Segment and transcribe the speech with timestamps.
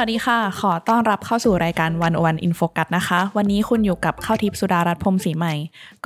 [0.00, 5.54] วัสดีค่ะ ขอต้อนรับเข้าสู่รายการ One-O-One In Focus นะคะ วันนี้คุณอยู่กับข้าวทิพย์สุดารัตน์พรหมศรีใหม่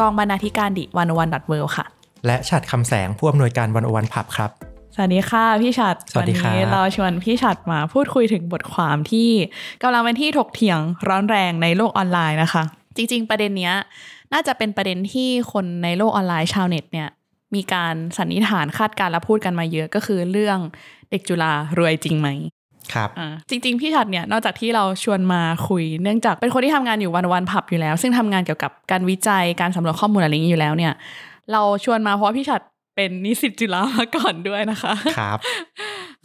[0.01, 1.85] กองบรรณาธิการ The One-O-One dot เวค่ะ
[2.27, 4.51] และฉัดคำแสงผู้อำนวยการ One-O-One Pub ครับ
[4.95, 9.30] สวัสดีค่ะพี่ชัดสวัสดีครับนี้เราชวนพี่ชัดมาพูดคุยถึงบทความที่
[9.83, 12.63] กำลังเป็นที่ถกเถียงร้อนแรงในโลกออนไลน์นะคะ
[12.97, 13.74] จริง ๆ ประเด็นเนี้ย
[14.33, 17.09] น่าจะเป็นประเด็นที่คนในโลกออนไลน์ชาวเน็ตเนี่ย
[17.55, 20.59] มีการสันนิษฐานคาดการณ์และพูดกันมาเยอะก็คือเรื่อง
[21.11, 22.29] เด็กจุฬารวยจริงไหม
[22.93, 30.93] ครับอ่าจริง ๆ พี่ชัดเนี่ยนอกจากที่เราชวนมาคุย เนื่องจากเป็นคนที่ทำงานอยู่วันวันผับอยู่แล้ว ซึ่งทำงานเกี่ยวกับการวิจัยการสำรวจข้อมูลอะไรอย่างนี้อยู่แล้วเนี่ย
[31.52, 32.60] เราชวนมาเพราะว่าพี่ชัด
[32.96, 35.38] เป็นนิสิตจุฬามาก่อนด้วยนะคะครับ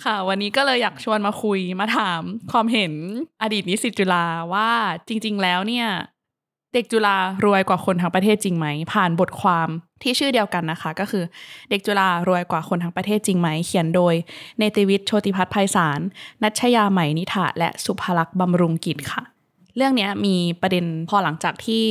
[0.03, 2.21] ค่ะ วันนี้ก็เลยอยากชวนมาคุยมาถาม
[2.52, 2.93] ความเห็น
[3.41, 4.69] อดีตนิสิตจุฬาว่า
[5.07, 5.87] จริง ๆ แล้วเนี่ย
[6.73, 9.69] เด็กจุฬารวยกว่าคนทั้งประเทศจริงไหม ผ่านบทความ
[10.03, 11.23] ที่ชื่อเดียวกันนะคะ ก็คือ
[11.69, 14.14] เด็กจุฬารวยกว่าคนทั้งประเทศจริงไหม เขียนโดย
[14.58, 16.00] เนติวิทย์โชติพัฒน์ไพศาล
[16.44, 19.23] นัชยาไหมนิถาและสุภลักษณ์บำรุงกิจค่ะ
[19.75, 21.83] เรื่องนี้มีประเด็นพอหลังจากที่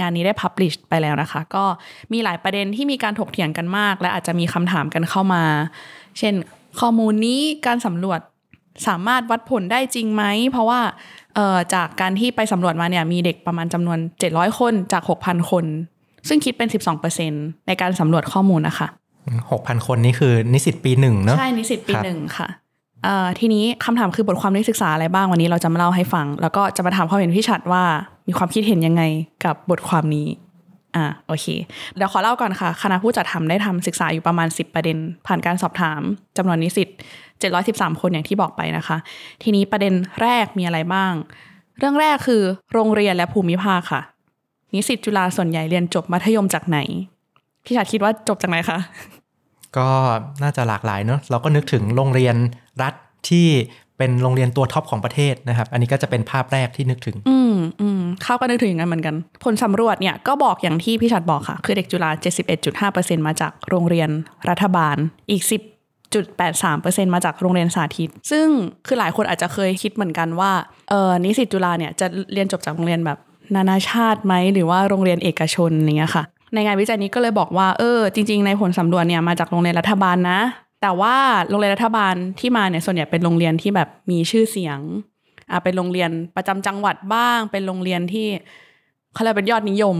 [0.00, 1.64] งานนี้ได้พับลิชไปแล้วนะคะ ก็
[2.12, 5.42] มีหลายประเด็นที่มีการถกเถียงกันมาก และอาจจะมีคำถามกันเข้ามา
[6.18, 6.34] เช่น
[6.80, 8.20] ข้อมูลนี้การสำรวจ
[8.88, 10.80] สามารถวัดผลได้จริงไหม เพราะว่า
[11.74, 15.64] จากการที่ไปสำรวจมาเนี่ยมีเด็กประมาณจำนวน 700 คนจาก 6,000 คน
[16.28, 16.68] ซึ่งคิดเป็น
[17.18, 18.88] 12%ในการสำรวจข้อมูลนะคะ
[19.40, 22.48] 6,000 คนนี้คือนิสิตปีหนึ่งเนอะใช่ นิสิตปีครับหนึ่งค่ะ
[23.04, 27.84] เอ่อทีนี้คำถามคือบทความนี้ศึกษาอะไรบ้างวันนี้เราจะมาเล่าให้ฟัง แล้วก็จะมาถามความเห็นพี่ชัดว่า
[28.28, 29.02] มีความคิดเห็นยังไง
[29.44, 30.26] กับบทความนี้
[30.96, 31.46] อ่าโอเค
[31.96, 36.00] เดี๋ยวขอเล่าก่อนค่ะ คณะผู้จัดทำได้ทำศึกษาอยู่ประมาณ 10 ประเด็น ผ่านการสอบถาม
[36.36, 36.88] จำนวนนิสิต
[37.44, 38.96] 713 คนอย่างที่บอกไปนะคะ
[39.42, 41.12] ทีนี้ประเด็นแรกมีอะไรบ้าง
[41.78, 42.42] เรื่องแรกคือ
[42.72, 44.02] โรงเรียนและภูมิภาคค่ะ
[44.74, 46.78] นิสิตจุฬาส่วนใหญ่เรียนจบมัธยมจากไหน
[47.64, 48.78] พี่ชัดคิดว่าจบจากไหนคะ
[49.76, 49.88] ก็
[50.42, 52.36] น่าจะหลากหลายเนอะเราก็นึกถึงโรงเรียน
[52.82, 52.94] รัฐ
[53.28, 53.46] ที่
[53.98, 59.14] เป็นโรงเรียนตัวท็อปของประเทศนะครับ อันนี้ก็จะเป็นภาพแรกที่นึกถึง อืมอืมเข้าก็นึกถึงอย่างนั้นเหมือนกัน
[59.44, 62.10] ผลสำรวจเนี่ยก็บอกอย่างที่พี่ชัดบอกค่ะ คือเด็กจุฬา
[62.68, 64.10] 71.5%มาจากโรงเรียน
[64.48, 64.96] รัฐบาล
[65.30, 65.42] อีก
[66.28, 68.48] 10.83%มาจากโรงเรียนสาธิต ซึ่ง
[68.86, 70.52] คือหลายคนอาจจะเคยคิดเหมือนกันว่า
[70.88, 73.18] เออนิสิตจุฬาเนี่ยจะเรียนจบจากโรงเรียนแบบ
[73.56, 76.24] นานาชาติไหมหรือว่าโรงเรียนเอกชนอย่างเงี้ยค่ะ
[76.54, 80.40] ในงานวิจัยนี้ก็เลยบอกว่าเออจริง ๆ ในผลสำรวจเนี่ยมาจากโรงเรียนรัฐบาลนะ
[80.82, 81.14] แต่ว่า
[81.48, 84.78] โรงเรียนรัฐบาลที่มาเนี่ยส่วนใหญ่เป็นโรงเรียนที่แบบมีชื่อเสียง
[85.50, 88.28] อ่าเป็นโรงเรียนประจำจังหวัดบ้าง เป็นโรงเรียนที่
[89.14, 89.96] เขาเรียกเป็นยอดนิยม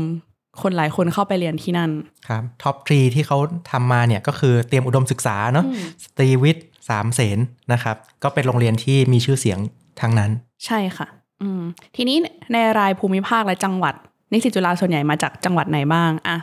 [0.62, 1.91] คนหลายคนเข้าไปเรียนที่นั่น
[2.28, 3.38] ครับ top three ที่เขา
[3.71, 7.38] ทำมาเนี่ยก็คือเตรียมอุดมศึกษาเนาะอืมสตรีวิทย์สามเสน
[7.72, 9.59] นะครับ ก็เป็นโรงเรียนที่มีชื่อเสียง
[10.00, 10.31] ทั้งนั้น
[10.67, 11.06] ใช่ค่ะ
[11.42, 11.62] อืม
[11.96, 12.16] ทีนี้
[12.52, 13.94] ในรายภูมิภาคและจังหวัด
[14.32, 16.36] นิสิตจุฬาส่วนใหญ่มาจากจังหวัดไหนบ้างอะ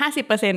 [0.00, 0.54] ห้าสิบเปอร์เซ็น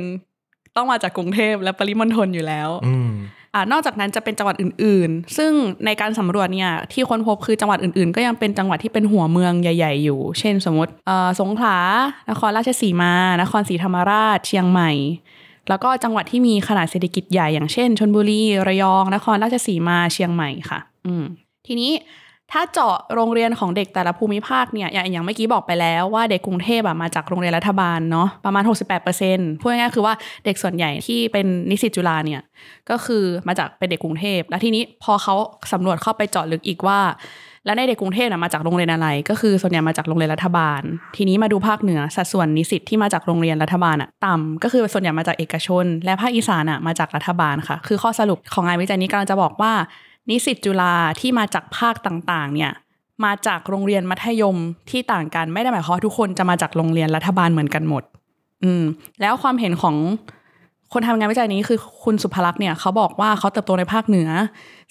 [0.76, 3.12] ต์ต้องมาจากกรุงเทพและปริมณฑลอยู่แล้วอืม
[3.54, 5.52] อ่านอกจากนั้นจะเป็นจังหวัดอื่น ๆ ซึ่ง
[5.86, 11.78] ในการสำรวจเนี่ยที่ค้นพบคือจังหวัดอื่น ๆ ก็ยังเป็นจังหวัดที่เป็นหัวเมืองใหญ่ ๆ อยู่ เช่น สมมติเอ่อสงขลา
[12.30, 13.12] นครราชสีมา
[13.42, 14.90] นครศรีธรรมราช เชียงใหม่
[15.68, 21.24] แล้วก็จังหวัดที่มีขนาดเศรษฐกิจใหญ่อย่างเช่นชนบุรี ระยอง นครราชสีมา เชียงใหม่ค่ะ อืม
[21.66, 21.92] ทีนี้
[22.52, 28.62] ถ้าเจาะโรงเรียนของเด็กแต่ละภูมิภาคเนี่ยอย่างอย่างเมื่อกี้บอกไปแล้วว่าเด็กกรุงเทพอะมาจากโรงเรียนรัฐบาลเนาะประมาณ
[29.12, 30.14] 68%พูดง่ายๆคือว่า
[30.44, 32.40] เด็กส่วนใหญ่ที่เป็นนิสิตจุฬาเนี่ย
[32.90, 35.34] ก็คือมาจากเป็นเด็กกรุงเทพแล้วทีนี้พอเขา
[35.72, 37.00] สำรวจเข้าไปเจาะลึกอีกว่า
[37.64, 40.80] แล้วในเด็กกรุงเทพนะมาจากโรงเรียนอะไร ก็คือส่วนใหญ่มาจากโรงเรียนรัฐบาล
[41.16, 49.72] ทีนี้มาดูภาคเหนือสัดส่วนนิสิตที่มาจากโรงเรียนรัฐบาลอะต่ำก็คือส่วนใหญ่มาจากเอกชน และภาคอีสานอะมาจากรัฐบาลค่ะ คือข้อสรุปของงานวิจัยนี้กำลังจะบอกว่า
[50.30, 52.72] นิสิตจุฬาที่มาจากภาคต่างๆ เนี่ย
[53.24, 54.56] มาจากโรงเรียนมัธยม
[54.90, 58.02] ที่ต่างกันไม่ได้หมายความว่าทุกคนจะมาจากโรงเรียนรัฐบาลเหมือนกันหมด
[58.64, 58.84] อืม
[59.20, 59.96] แล้วความเห็นของ
[60.92, 64.28] คนทำงานวิจัยนี้คือคุณสุภลักษณ์เนี่ยเขาบอกว่าเขาเติบโตในภาคเหนือ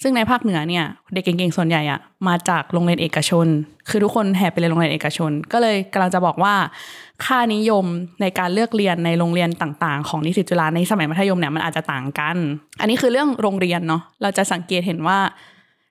[0.02, 0.84] ซึ่งในภาคเหนือเนี่ย
[1.14, 3.46] เด็กเก่งๆส่วนใหญ่อะมาจากโรงเรียนเอกชน
[3.88, 6.54] คือทุกคนแห่ไปเรียนโรงเรียนเอกชน ก็เลยกำลังจะบอกว่า
[7.24, 7.84] ค่านิยม
[8.20, 12.36] ในการเลือกเรียนในโรงเรียนต่างๆ ของนิสิตจุฬาในสมัยมัธยมเนี่ยมันอาจจะต่างกัน
[12.80, 15.18] อันนี้คือเรื่องโรงเรียนเนาะเราจะสังเกตเห็นว่า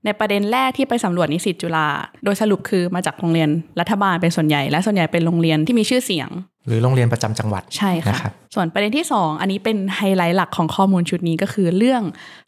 [0.05, 1.87] ในประเด็นแรกที่ไปสำรวจนิสิตจุฬา
[2.23, 3.49] โดยสรุปคือมาจากโรงเรียน
[3.79, 6.29] รัฐบาลเป็นส่วนใหญ่ และส่วนใหญ่เป็นโรงเรียนที่มีชื่อเสียง
[6.67, 12.01] หรือโรงเรียนประจำจังหวัดใช่ค่ะนะครับส่วนประเด็นที่ 2 อันนี้เป็นไฮไลท์หลักของข้อมูลชุดนี้ก็คือเรื่อง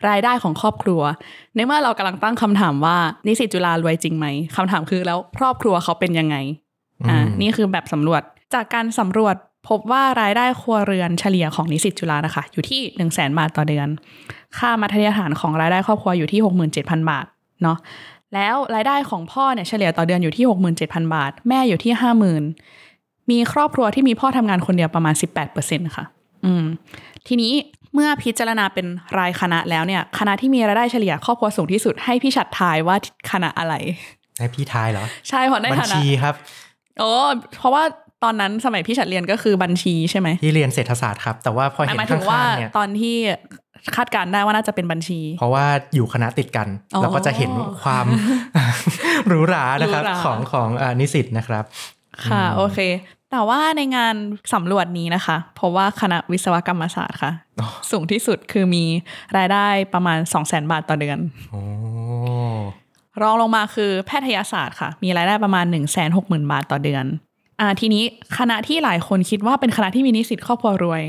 [0.10, 1.02] รายได้ของครอบครัว
[1.56, 2.98] ในเมื่อเรากำลังตั้งคำถามว่า
[3.28, 4.26] นิสิตจุฬารวยจริงไหม
[4.56, 6.36] คำถามคือแล้วครอบครัวเขาเป็นยังไง
[7.10, 8.22] อ่าอืมนี่คือแบบสำรวจ
[8.54, 9.36] จากการสำรวจ
[9.70, 13.88] พบว่ารายได้ครัวเรือนเฉลี่ยของนิสิตจุฬานะคะ อยู่ที่ 1 0 0 0 0แบาทต่อเดือน
[14.58, 16.42] ค่ามัธยฐานของรายได้ครอบครัวอยู่ที่
[16.76, 17.26] 67,000 บาท
[17.64, 17.78] เนาะ
[18.36, 20.46] แล้วรายได้ของพ่อเนี่ยเฉลี่ยต่อเดือนอยู่ที่
[20.80, 21.94] 67,000 บาท แม่อยู่ที่
[22.62, 25.14] 50,000 มีครอบครัวที่มีพ่อทำงานคนเดียวประมาณ
[25.56, 26.06] 18%ค่ะ
[26.46, 26.66] อืม
[27.28, 27.54] ทีนี้
[27.94, 28.86] เมื่อพิจารณาเป็น
[29.20, 32.96] รายคณะแล้วเนี่ย คณะที่มีรายได้เฉลี่ยครอบครัวสูงที่สุดให้พี่ฉัดทายว่า
[33.32, 33.74] คณะอะไร
[34.38, 36.36] ให้พี่ทายเหรอ ใช่เพราะในบัญฐานะชีครับ
[37.00, 37.12] โอ้
[37.58, 37.84] เพราะว่า
[38.24, 43.18] ตอนนั้นสมัยพี่ฉัดเรียนก็คือบัญชีใช่ไหมพี่เรียนเศรษฐศาสตร์ครับ แต่ว่าพอเห็นหมายข้ถึงว่าางๆเนี่ยตอนที่
[43.96, 45.66] คาดการณ์ได้ว่าน่าจะเป็นบัญชี เพราะว่า
[45.96, 48.06] อยู่คณะติดกันอ๋อเราก็จะเห็นความ
[49.28, 51.64] หรูหรานะครับหรูหราของของอ่านิสิตนะครับ
[52.26, 52.80] ค่ะอืมโอเค
[53.32, 54.16] แต่ว่าในงาน
[54.54, 58.84] สำรวจนี้นะคะ เพราะว่าคณะวิศวกรรมศาสตร์ค่ะอ๋อสูงที่สุดคือมี
[59.38, 61.18] รายได้ประมาณ 2 0 0 0 0 0 บาทต่อเดือน
[61.52, 61.62] โอ้
[63.22, 67.06] รองลงมาคือแพทยศาสตร์ค่ะ มีรายได้ประมาณ 1 6 0 0 0 0 บาทต่อเดือน
[67.60, 68.04] อ่าทีนี้
[68.38, 71.04] คณะที่หลายคนคิดว่าเป็นคณะที่มีนิสิตครอบครัวรวย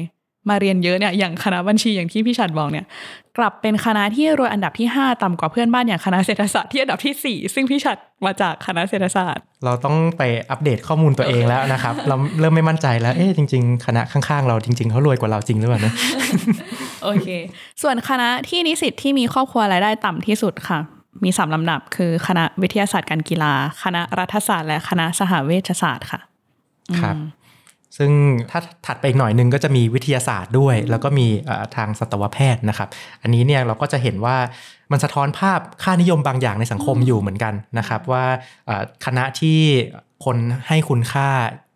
[0.49, 2.85] มาเรียนเยอะเนี่ยอย่างคณะบัญชีอย่างที่พี่ชัดบอกเนี่ย
[3.39, 15.93] กลับเป็นคณะที่รวยอันดับที่ 5 ต่ำกว่าเพื่อนบ้านอย่างคณะเศรษฐศาสตร์ที่อันดับที่ 4 ซึ่งพี่ชัดมาจากคณะเศรษฐศาสตร์ เราต้องไปอัปเดตข้อมูลตัวเองแล้วนะครับ เราเริ่มไม่มั่นใจแล้วเอ๊ะจริง ๆ คณะข้างๆ เราจริง ๆเขารวยกว่าเราจริงหรือเปล่านะ
[17.05, 17.29] โอเค
[17.83, 20.79] ส่วนคณะที่นิสิตที่มีครอบครัวรายได้ต่ำที่สุดค่ะ
[21.25, 23.53] มีสามลำดับ คือคณะวิทยาศาสตร์การกีฬา
[23.83, 26.21] คณะรัฐศาสตร์ และคณะสหเวชศาสตร์ค่ะ
[27.01, 27.17] ครับ
[27.97, 28.11] ซึ่ง
[28.51, 32.89] ถ้าถัดไปอีกหน่อยหนึงก็จะมีวิทยาศาสตร์ด้วย แล้วก็มีเอ่อทางสัตวแพทย์นะครับ
[33.23, 34.37] อันนี้เนี่ยเราก็จะเห็นว่า
[34.93, 38.25] มันสะท้อนภาพค่านิยมบางอย่างในสังคมอยู่เหมือนกันนะครับ ว่า
[38.67, 39.59] เอ่อคณะที่
[40.25, 40.37] คน
[40.69, 41.29] ให้คุณค่า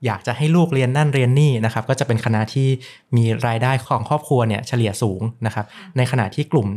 [0.06, 2.69] อยากจะให้ลูกเรียนนั่นเรียนนี่นะครับ ก็จะเป็นคณะที่
[3.17, 6.69] มีรายได้ของครอบครัวเนี่ยเฉลี่ยสูงนะครับ ในขณะที่กลุ่ม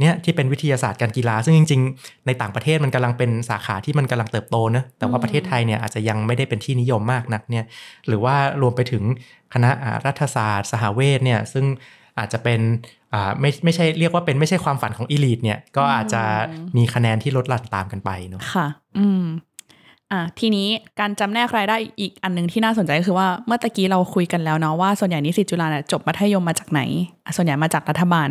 [0.00, 7.64] เนี่ยที่เป็นวิทยาศาสตร์การกีฬา ซึ่งจริง ๆ ในต่างประเทศมันกำลังเป็นสาขาที่มันกำลังเติบโตนะแต่ว่าประเทศไทยเนี่ยอาจจะยังไม่ได้เป็นที่นิยมมากนักเนี่ย
[8.06, 9.02] หรือว่ารวมไปถึง
[9.52, 11.64] คณะอ่ารัฐศาสตร์ สหเวชเนี่ยซึ่ง
[12.18, 12.60] อาจจะเป็น
[13.12, 16.22] อ่าไม่ไม่ใช่เรียกว่าเป็นไม่ใช่ความฝันของอีลีทเนี่ยก็อาจจะ
[16.76, 18.66] มีคะแนนที่ลดหลั่นตามกันไปเนาะค่ะ
[18.98, 19.24] อืม
[20.12, 20.68] อะทีนี้
[21.00, 26.80] การจำแนกรายได้อีกอันหนึ่งที่น่าสนใจก็คือว่าเมื่อตะกี้เราคุยกันแล้วเนาะว่าส่วนใหญ่นิสิตจุฬาเนี่ยจบมัธยมมาจากไหน
[27.24, 28.28] อะส่วนใหญ่มาจากรัฐบาล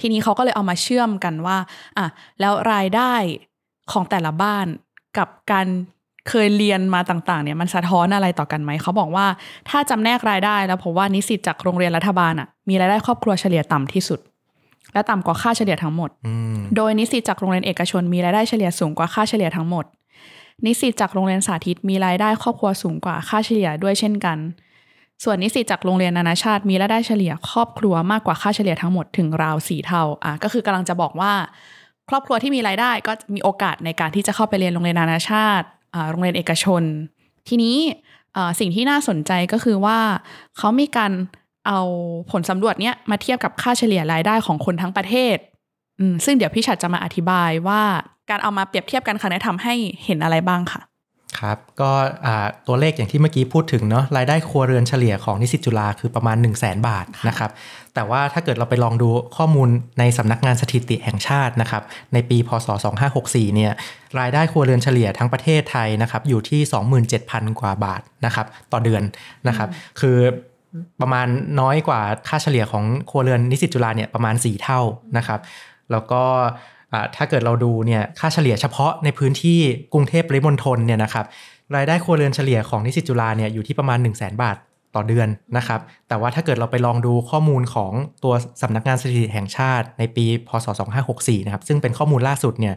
[0.00, 1.56] ทีนี้เขาก็เลยเอามาเชื่อมกันว่า
[1.98, 2.06] อะ
[2.40, 3.14] แล้วรายได้
[3.92, 4.66] ของแต่ละบ้าน
[5.18, 5.66] กับการ
[6.28, 9.26] เคยเรียนมาต่างๆเนี่ยมันสะท้อนอะไรต่อกันไหมเขาบอกว่า
[9.68, 14.20] ถ้าจำแนกรายได้แล้วพบว่านิสิตจากโรงเรียนรัฐบาลอะมีรายได้ครอบครัวเฉลี่ยต่ำที่สุด
[14.92, 19.84] และต่ำกว่าค่าเฉลี่ยทั้งหมดอืมโดยนิสิตจากโรงเรียนเอกชนมีรายได้เฉลี่ยสูงกว่าค่าเฉลี่ยทั้งหมด
[20.66, 24.38] นิสิตจากโรงเรียนสาธิตมีรายได้ครอบครัวสูงกว่าค่าเฉลี่ยด้วยเช่นกัน
[25.24, 31.32] ส่วนนิสิตจากโรงเรียนนานาชาติมีรายได้เฉลี่ยครอบครัวมากกว่าค่าเฉลี่ยทั้งหมดถึงราวสี่เท่าอะก็คือกำลังจะบอกว่า
[32.08, 36.82] ครอบครัวที่มีรายได้ก็มีโอกาสในการที่จะเข้าไปเรียนโรงเรียนนานาชาติอ่าโรงเรียนเอกชน
[37.48, 37.76] ทีนี้
[38.60, 39.98] สิ่งที่น่าสนใจก็คือว่า
[40.58, 41.12] เขามีการ
[41.66, 41.80] เอา
[42.30, 45.36] ผลสำรวจเนี้ยมาเทียบกับค่าเฉลี่ยรายได้ของคนทั้งประเทศ
[46.24, 47.82] ซึ่งเดี๋ยวพี่ชัดจะมาอธิบายว่า
[48.30, 49.74] การเอามาเปรียบเทียบกันครั้งนี้ทำให้
[50.04, 50.80] เห็นอะไรบ้างค่ะ
[51.38, 51.90] ครับก็
[52.26, 57.50] อ่าตัวเลขอย่างที่เมื่อกี้พูดถึงเนาะรายได้ครัวเรือนเฉลี่ยของนิสิตจุฬาคือประมาณ 1 0 0 0 0แบาทนะครับ
[57.94, 59.68] แต่ว่าถ้าเกิดเราไปลองดูข้อมูล
[59.98, 62.68] ในสำนักงานสถิติแห่งชาตินะครับในปีพศ
[63.12, 63.72] 2564เนี่ย
[64.20, 66.60] รายได้ครัวเรือนเฉลี่ยทั้งประเทศไทยนะครับอยู่ที่
[67.10, 69.02] 27,000 กว่าบาทนะครับต่อเดือน
[69.48, 69.68] นะครับ
[70.00, 70.18] คือ
[71.00, 71.26] ประมาณ
[71.60, 74.80] น้อยกว่าค่าเฉลี่ยของครัวเรือนนิสิตจุฬาเนี่ยประมาณ 4 เท่า
[75.16, 75.40] นะครับ
[75.90, 76.22] แล้วก็
[77.16, 79.60] ถ้าเกิดเราดูเนี่ยค่าเฉลี่ยเฉพาะในพื้นที่
[79.92, 81.26] กรุงเทพปริมณฑลเนี่ยนะครับ
[81.76, 84.56] รายได้ครัวเรือนเฉลี่ยของนิสิตจุฬาเนี่ยอยู่ที่ประมาณ 1 0 0 0 0แบาท
[84.94, 87.92] ต่อเดือนนะครับ แต่ว่าถ้าเกิดเราไปลองดูข้อมูลของ
[88.24, 90.66] ตัวสำนักงานสถิติแห่งชาติในปี พศ
[91.06, 92.74] 2564 นะครับ ซึ่งเป็นข้อมูลล่าสุดเนี่ย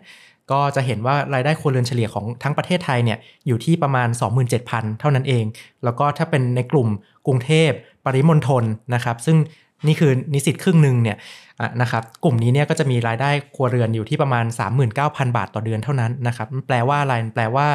[0.51, 4.07] ก็จะเห็นว่ารายได้ครัวเรือนเฉลี่ยของทั้งประเทศไทยเนี่ยอยู่ที่ประมาณ
[4.53, 5.45] 27,000 เท่านั้นเอง
[5.83, 6.87] แล้วก็ถ้าเป็นในกลุ่ม
[7.27, 7.69] กรุงเทพ
[8.05, 8.63] ปริมณฑล
[8.93, 9.37] นะครับ ซึ่ง
[9.87, 11.17] นี่คือนิสิตครึ่งหนึ่งเนี่ย
[11.81, 14.45] นะครับกลุ่มนี้เนี่ยก็จะมีรายได้ครัวเรือนอยู่ที่ประมาณ
[14.91, 17.67] 39,000 บาทต่อเดือนเท่านั้นนะครับมันแปลว่าอะไรมันแปลว่า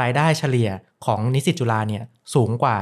[0.00, 0.68] รายได้เฉลี่ย
[1.06, 2.02] ของนิสิตจุฬาเนี่ย
[2.34, 2.76] สูงกว่า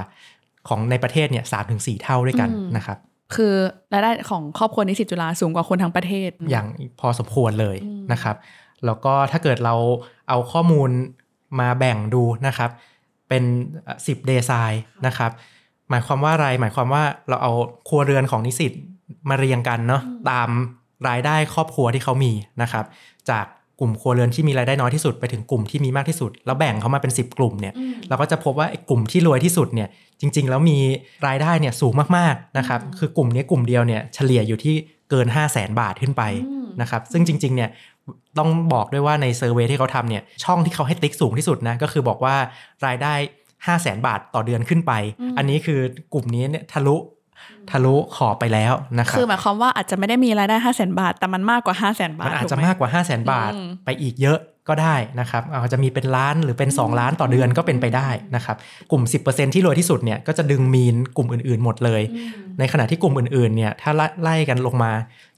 [0.68, 2.98] ของในประเทศเนี่ยสามถึงสี่เท่าด้วยกันอืมนะครับ
[3.34, 3.54] คือ
[3.92, 6.66] รายได้ของครอบครัวนิสิตจุฬาสูงกว่าคนทั้งประเทศ อย่าง
[7.00, 7.76] พอสมควรเลย
[8.12, 8.36] นะครับ
[8.86, 9.74] แล้วก็ถ้าเกิดเรา
[10.28, 10.90] เอาข้อมูล
[11.60, 12.70] มาแบ่งดูนะครับ
[13.28, 13.44] เป็น
[13.86, 14.72] 10เดซาย
[15.06, 15.30] นะครับ
[15.90, 17.52] หมายความว่าอะไร หมายความว่าเราเอา
[17.88, 18.72] ครัวเรือนของนิสิต
[19.28, 20.48] มาเรียงกันเนาะตาม
[21.08, 22.32] รายได้ครอบครัวที่เขามี
[22.62, 22.84] นะครับ
[23.30, 23.46] จาก
[23.80, 27.74] กลุ่มครัวเรือนที่มีรายได้น้อยที่สุดไปถึงกลุ่มที่มีมากที่สุด แล้วแบ่งเขามาเป็น 10 กลุ่มเนี่ย
[28.08, 29.88] เราก็จะพบว่าไอ้กลุ่มที่รวยที่สุดเนี่ย
[30.20, 30.78] จริง ๆ แล้วมี
[31.26, 34.74] รายได้เนี่ยสูงมากๆนะครับคือกลุ่มนี้กลุ่มเดียวเนี่ยเฉลี่ยอยู่ที่
[35.10, 36.22] เกิน 5 0 0แสนบาทขึ้นไป
[36.80, 37.70] นะครับซึ่งจริง ๆ เนี่ย
[38.38, 42.36] ต้องบอกด้วยว่าในเซอร์เวยที่เขาทำเนี่ยช่องที่เขาให้ติ๊กสูงที่สุดนะก็คือบอกว่า
[42.86, 43.14] รายได้
[43.66, 44.92] 5 0 0แสนบาทต่อเดือนขึ้นไป
[45.38, 45.80] อันนี้คือ
[46.14, 46.96] กลุ่มนี้เนี่ยทะลุ
[47.70, 58.56] ทะลุขอบไปแล้วนะครับคือหมายความว่าอาจจะไม่ได้มีรายได้ห้าแสนบาท แต่มันมากกว่าห้าแสนบาทมันอาจถูจะไหมากกว่า5 0 0แสนบาทอืมไปอีกเยอะก็ได้นะครับอาจจะมีเป็นล้านหรือเป็น 2 ล้านต่อเดือนก็เป็นไปได้นะครับ
[58.90, 62.02] กลุ่ม 10%ที่รวยที่สุดเนี่ยก็จะดึงมีนกลุ่มอื่นๆหมดเลย
[62.58, 64.92] ในขณะที่กลุ่มอื่นๆเนี่ยถ้าไล่ไล่กันลงมา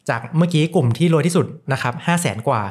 [0.08, 2.62] จากเมื่อกี้กลุ่มที่รวยที่สุดนะครับห้าแสนกว่า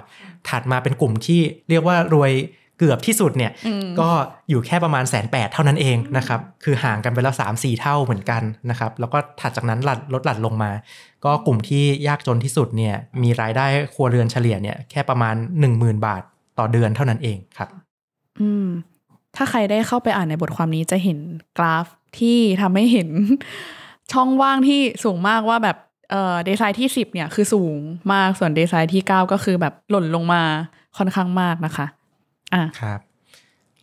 [0.50, 2.32] ถัดมาเป็นกลุ่มที่เรียกว่ารวย
[2.80, 4.10] เกือบที่สุดเนี่ยอืมก็
[4.50, 10.72] อยู่แค่ประมาณแสนแปดเท่านั้นเองนะครับ คือห่างกันไปแล้วสามสี่เท่าเหมือนกันนะครับ แล้วก็ถัดจากนั้นหลัดลดหลั่นลงมา
[11.26, 15.36] ก็กลุ่มที่ยากจนที่สุดเนี่ยมีรายได้ครัวเรือนเฉลี่ยเนี่ยแค่ประมาณ
[15.70, 16.22] 10,000 บาท
[16.60, 17.70] ต่อเดือนเท่านั้นเองครับ
[18.42, 18.68] อืม
[19.36, 21.18] ถ้าใครได้เข้าไปอ่านในบทความนี้จะเห็น
[21.58, 21.86] กราฟ
[22.20, 23.10] ที่ทำให้เห็น
[24.12, 25.78] ช่องว่างที่สูงมากว่าแบบ
[26.12, 27.78] เอ่อเดซายที่สิบเนี่ยคือสูง
[28.14, 30.42] มากส่วนเดซายที่เก้าก็คือแบบหล่นลงมา
[30.98, 31.86] ค่อนข้างมากนะคะ
[32.54, 33.00] อะครับ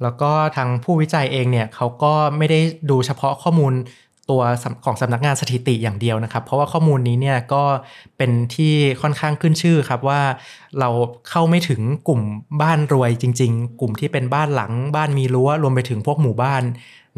[0.02, 3.74] แล้วก็ทางผู้วิจัยเองเนี่ยเขาก็ไม่ได้ดูเฉพาะข้อมูล
[4.30, 4.42] ตัว
[4.84, 7.64] ของสำนักงานสถิติอย่างเดียวนะครับ เพราะว่าข้อมูลนี้เนี่ยก็
[8.16, 10.20] เป็นที่ค่อนข้างขึ้นชื่อครับว่า
[10.78, 10.88] เรา
[11.30, 12.20] เข้าไม่ถึงกลุ่ม
[12.62, 16.62] บ้านรวยจริง ๆ กลุ่มที่เป็นบ้านหลังบ้านมีรั้วรวมไปถึงพวกหมู่บ้าน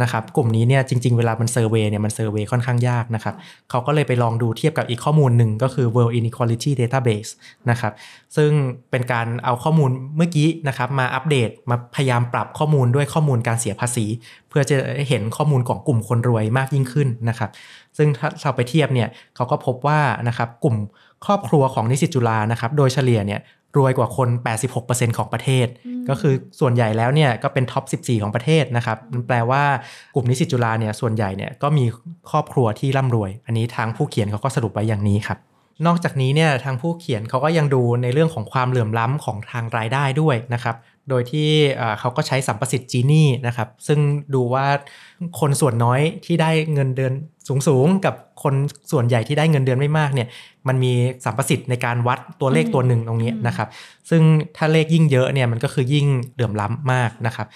[0.03, 3.35] นะครับกลุ่มนี้เนี่ยจริง ๆ เวลามันเซอร์เวยเนี่ยมันเซอร์เวยค่อนข้างยากนะครับ
[3.71, 7.31] เขาก็เลยไปลองดูเทียบกับอีกข้อมูลหนึ่งก็คือ World Inequality Database
[7.71, 7.93] นะครับ
[8.37, 8.51] ซึ่ง
[8.91, 14.07] เป็นการเอาข้อมูลเมื่อกี้นะครับมาอัปเดตมาพยายามปรับข้อมูลด้วยข้อมูลการเสียภาษี
[14.49, 14.77] เพื่อจะ
[15.09, 17.51] เห็นข้อมูลของกลุ่มคนรวยมากยิ่งขึ้นนะครับ
[17.97, 20.77] ซึ่งถ้าเราไปเทียบเนี่ยเขาก็พบว่านะครับกลุ่ม
[21.27, 23.41] ครอบครัวของนิสิตจุฬานะครับโดยเฉลี่ยเนี่ย
[23.77, 24.29] รวยกว่าคน
[24.73, 25.67] 86%ของประเทศ
[26.09, 29.63] ก็คือส่วนใหญ่แล้วเนี่ยก็เป็นท็อป 14 ของประเทศนะครับมันแปลว่า
[30.15, 31.85] กลุ่มนิสิตจุฬาเนี่ยส่วนใหญ่เนี่ยก็มี
[32.31, 35.39] ครอบครัวที่ร่ำรวย อันนี้ทางผู้เขียนเขาก็สรุปไว้อย่างนี้ครับ
[35.87, 40.77] นอกจากนี้เนี่ยทางผู้เขียนเขาก็ยังดูในเรื่องของความเหลื่อมล้ำของทางรายได้ด้วยนะครับ
[41.09, 41.49] โดยที่
[42.01, 43.99] เขาก็ใช้สัมประสิทธิ์จีนี่นะครับ ซึ่ง
[44.35, 44.67] ดูว่า
[45.41, 47.13] คนส่วนน้อยที่ได้เงินเดือน
[47.69, 48.55] สูงๆ กับคน
[48.93, 50.29] ส่วนใหญ่ที่ได้เงินเดือนไม่มากเนี่ย
[50.69, 50.93] มันมี
[51.25, 53.69] สัมประสิทธิ์ในการวัดตัวเลขตัวหนึ่งตรงนี้นะครับ
[54.11, 54.23] ซึ่ง
[54.57, 57.47] ถ้าเลขยิ่งเยอะเนี่ยมันก็คือยิ่งเหลื่อมล้ำมากนะครับ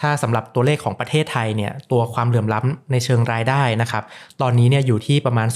[0.00, 4.04] ถ้าสำหรับตัวเลขของประเทศไทยเนี่ยตัวความเหลื่อมล้ำในเชิงรายได้นะครับ
[4.40, 5.48] ตอนนี้เนี่ยอยู่ที่ประมาณ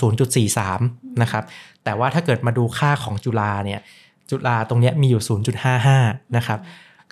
[0.56, 1.44] 0.43 นะครับ
[1.84, 3.80] แต่ว่าถ้าเกิดมาดูค่าของจุฬาเนี่ย
[4.30, 5.22] จุฬาตรงนี้มีอยู่
[5.78, 6.58] 0.55 นะครับ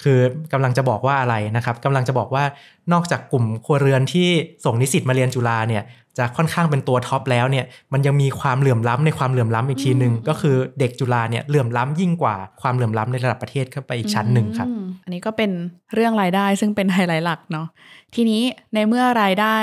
[0.02, 0.18] คือ
[0.52, 2.44] กำลังจะบอกว่าอะไรนะครับกำลังจะบอกว่า
[2.92, 4.28] นอกจากกลุ่มครัวเรือนที่
[4.64, 5.82] ส่งนิสิตมาเรียนจุฬาเนี่ย
[6.18, 15.50] จะค่อนข้างเป็นตัวท็อปแล้วเนี่ยมันยังมีความเหลื่อมล้ำในความเหลื่อมล้ำอีกทีหนึ่งก็คือเด็กจุฬาเนี่ยเหลื่อมล้ำยิ่งกว่าความเหลื่อมล้ำในระดับประเทศเข้าไปอีกชั้นหนึ่งครับอืมอันนี้ก็เป็น
[15.94, 17.68] เรื่องรายได้ซึ่งเป็นไฮไลท์หลักเนาะ
[18.16, 18.42] ทีนี้
[18.74, 19.56] ในเมื่อรายได้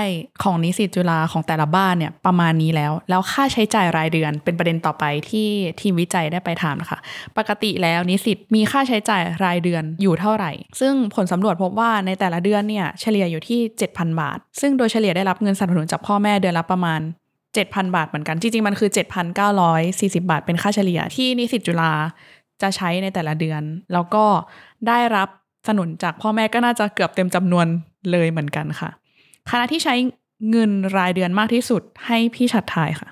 [0.43, 5.47] ของนิสิตจุฬาของแต่ละบ้านเนี่ยประมาณนี้แล้ว แล้วค่าใช้จ่ายรายเดือนเป็นประเด็นต่อไปที่
[5.81, 6.99] ทีมวิจัยได้ไปถามนะคะ
[7.37, 13.59] ปกติแล้วนิสิตมีค่าใช้จ่ายรายเดือนอยู่เท่าไหร่ ซึ่งผลสำรวจพบว่าในแต่ละเดือนเนี่ยเฉลี่ยอยู่ที่
[13.89, 16.99] 7,000 บาท ซึ่งโดยเฉลี่ยได้รับเงินสนับสนุนจากพ่อแม่เดือนละประมาณ
[17.47, 18.89] 7,000 บาทเหมือนกัน จริงๆ มันคือ
[19.55, 21.91] 7,940 บาทเป็นค่าเฉลี่ยที่นิสิตจุฬา
[22.61, 23.61] จะใช้ในแต่ละเดือน
[23.93, 24.25] แล้วก็
[24.87, 25.29] ได้รับ
[25.67, 27.67] สนุนจากพ่อแม่ก็น่าจะเกือบเต็มจำนวน
[28.11, 28.89] เลยเหมือนกันค่ะ
[29.49, 29.95] คณะที่ใช้
[30.51, 33.09] เงินรายเดือนมากที่สุดให้พี่ชัดทายค่ะ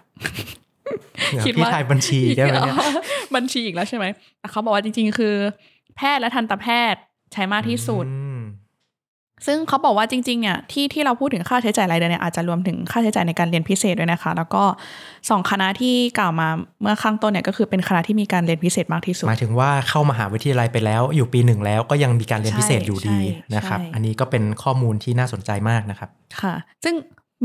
[1.46, 2.90] คิดพี่ว่าทายบัญชีได้ไหมเนี่ยอ๋อ
[3.36, 4.06] บัญชีอีกแล้วใช่ไหม
[4.40, 5.36] แต่เขาบอกว่าจริง ๆ คือ
[5.98, 7.02] แพทย์และทันตแพทย์
[7.34, 8.33] ใช้มากที่สุดอืม
[9.46, 14.64] ซึ่งเขาบอกว่าจริงๆเนี่ยที่ที่เราพูดถึงค่าใช้จ่ายรายเดือนเนี่ยอาจจะรวมถึงค่าใช้จ่ายในการเรียนพิเศษด้วยนะคะ แล้วก็
[15.30, 16.48] สองคณะที่กล่าวมา
[16.82, 26.10] เมื่อข้างต้นเนี่ยก็คือเป็นคณะที่มีการเรียนพิเศษมากที่สุดหมายถึงว่าเข้ามหาวิทยาลัยไปแล้ว อยู่ปีหนึ่งแล้วก็ยังมีการเรียนพิเศษอยู่ดีใช่นะครับใช่อันนี้ก็เป็นข้อมูลที่น่าสนใจมากนะครับ
[26.42, 26.96] ค่ะ ซึ่ง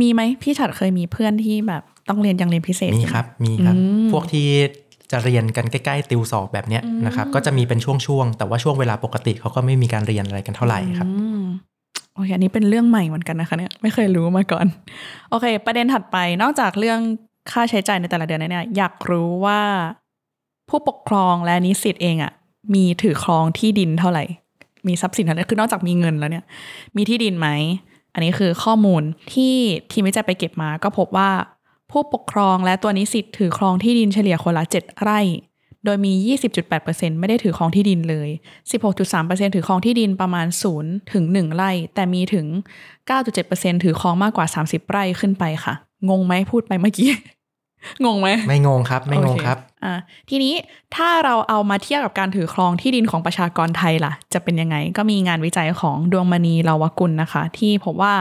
[0.00, 4.49] มีไหมพี่ฉัดเคยมีเพื่อนที่แบบต้องเรียนยังเรียนพิเศษมีใช่ไหครับ มีครับอืมพวกที่
[5.12, 11.42] จะเรียนกันใกล้ๆติวสอบแบบเนี้ยนะครับ ก็จะมีเป็นช่วงๆแต่ว่าช่วงเวลาปกติเขาก็ไม่มีการเรียนอะไรกันเท่าไหร่ครับอืม
[12.19, 14.67] โอเคอันนี้เป็นเรื่องใหม่เหมือนกันนะคะเนี่ยไม่เคยรู้มาก่อน
[15.31, 17.01] โอเค ประเด็นถัดไปนอกจากเรื่อง
[17.51, 19.61] ค่าใช้จ่ายในแต่ละเดือนเนี่ยอยากรู้ว่า
[20.69, 22.33] ผู้ปกครองและนิสิตเองอะ่ะ
[22.75, 24.25] มีถือครองที่ดินเท่าไหร่
[24.87, 26.45] มีทรัพย์สินเท่าไหร่คือนอกจากมีเงินแล้วเนี่ย
[26.97, 27.49] มีที่ดินไหม
[28.15, 29.55] อันนี้คือข้อมูลที่
[29.93, 31.31] ทีมวิจัยไปเก็บมา ก็พบว่า
[31.91, 35.21] ผู้ปกครองและตัวนิสิตถือครองที่ดินเฉลี่ยคนละ7ไร่
[35.85, 36.13] โดยมี
[36.71, 38.29] 20.8%ไม่ได้ถือครองที่ดินเลย
[38.93, 40.47] 16.3%ถือครองที่ดินประมาณ
[40.81, 42.47] 0 ถึง 1 ไร่ แต่มีถึง
[43.11, 45.75] 9.7%ถือครองมากกว่า 30 ไร่ขึ้นไปค่ะ
[46.09, 47.11] งงไหมพูดไปเมื่อกี้
[48.05, 49.95] งงไหมไม่งงครับ ไม่งงครับโอเอ่า
[50.31, 50.55] ทีนี้
[50.97, 58.15] ถ้าเราเอามาเทียบกับการถือครองที่ดินของประชากรไทยล่ะ จะเป็นยังไงก็มีงานวิจัยของดวงมณีลาวกุลนะคะ ที่พบว่า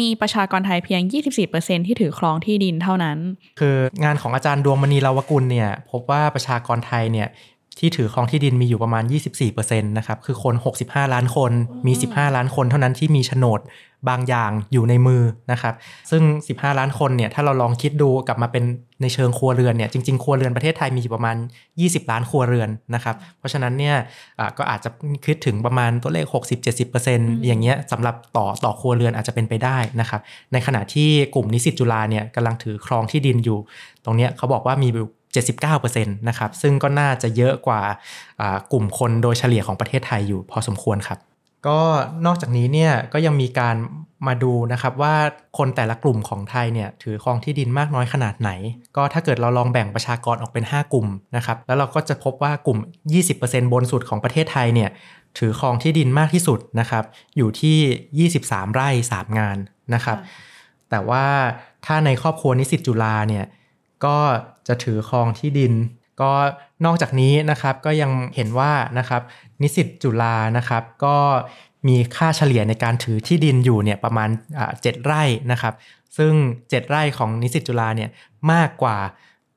[0.00, 1.02] มีประชากรไทยเพียง
[1.44, 3.18] 24%ที่ถือครองที่ดินเท่านั้น
[3.60, 7.28] คืองานของอาจารย์ดวงมณีลาวกุลเนี่ย พบว่าประชากรไทยเนี่ย
[7.80, 9.04] ที่ถือครองที่ดินมีอยู่ประมาณ
[9.46, 11.52] 24%นะครับ คือคน 65 ล้านคน
[11.86, 13.60] มี 15 ล้านคนเท่านั้นที่มีโฉนด
[14.08, 15.22] บางอย่างอยู่ในมือ
[15.52, 15.74] นะครับ
[16.10, 16.22] ซึ่ง
[16.54, 18.64] 15 ล้านคนเนี่ยถ้าเราลองคิดดูกลับมาเป็น
[19.02, 21.36] ในเชิงครัวเรือนเนี่ยจริง ๆ ครัวเรือนประเทศไทยมีอยู่ประมาณ
[21.74, 23.96] 20 ล้านครัวเรือนนะครับ เพราะฉะนั้นเนี่ย
[24.38, 24.90] อ่าก็อาจจะ
[25.24, 26.26] คิดถึงประมาณตัวเลข
[26.86, 30.20] 60-70%อย่างเงี้ยสำหรับต่อต่อครัวเรือนอาจจะเป็นไปได้นะครับ
[30.52, 33.58] ในขณะที่กลุ่มนิสิตจุฬาเนี่ยกำลังถือครองที่ดินอยู่
[34.04, 35.06] ตรงเนี้ยเขาบอกว่ามีอยู่
[35.36, 37.82] 79%นะครับ ซึ่งก็น่าจะเยอะกว่า
[38.40, 41.18] อ่ากลุ่มคนโดยเฉลี่ยของประเทศไทยอยู่พอสมควรครับ
[41.66, 41.80] ก็
[42.26, 43.76] นอกจากนี้เนี่ยก็ยังมีการ
[44.26, 45.14] มาดูนะครับว่า
[45.58, 48.50] คนแต่ละกลุ่มของไทยเนี่ยถือครองที่ดินมากน้อยขนาดไหน
[48.96, 51.06] ก็ถ้าเกิดเราลองแบ่งประชากรออกเป็น 5 กลุ่ม
[51.36, 52.78] นะครับ แล้วเราก็จะพบว่ากลุ่ม
[53.26, 54.90] 20%บนสุดของประเทศไทยเนี่ย
[55.38, 57.04] ถือครองที่ดินมากที่สุดนะครับ
[57.36, 59.56] อยู่ที่ 23 ไร่ 3 งาน
[59.94, 60.18] นะครับ
[60.90, 61.24] แต่ว่า
[61.86, 63.44] ถ้าในครอบครัวนิสิตจุฬาเนี่ย
[64.04, 64.16] ก็
[64.70, 65.72] จะถือครองที่ดิน
[66.20, 66.32] ก็
[66.84, 69.22] นอกจากนี้นะครับก็ยังเห็นว่านะครับ
[69.62, 71.16] นิสิตจุฬานะครับก็
[71.88, 74.28] มีค่าเฉลี่ยในการถือที่ดินอยู่เนี่ยประมาณ
[74.82, 75.22] เจ็ดไร่
[75.52, 75.74] นะครับ
[76.16, 78.10] ซึ่ง 7 ไร่ของนิสิตจุฬาเนี่ย
[78.52, 78.98] มากกว่า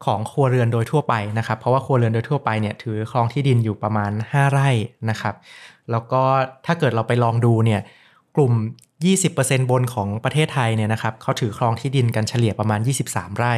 [0.06, 4.70] ของครัวเรือนโดยทั่วไปนะครับ เพราะว่าครัวเรือนโดยทั่วไปเนี่ยถือครองที่ดินอยู่ประมาณ 5 ไร่
[5.10, 5.36] นะครับ
[5.92, 6.22] แล้วก็
[6.66, 7.82] ถ้าเกิดเราไปลองดูเนี่ย
[8.36, 8.54] กลุ่ม
[9.12, 13.54] 20%บนของประเทศไทยเนี่ยนะครับเขาถือครองที่ดินกันเฉลี่ยประมาณ 23 ไร่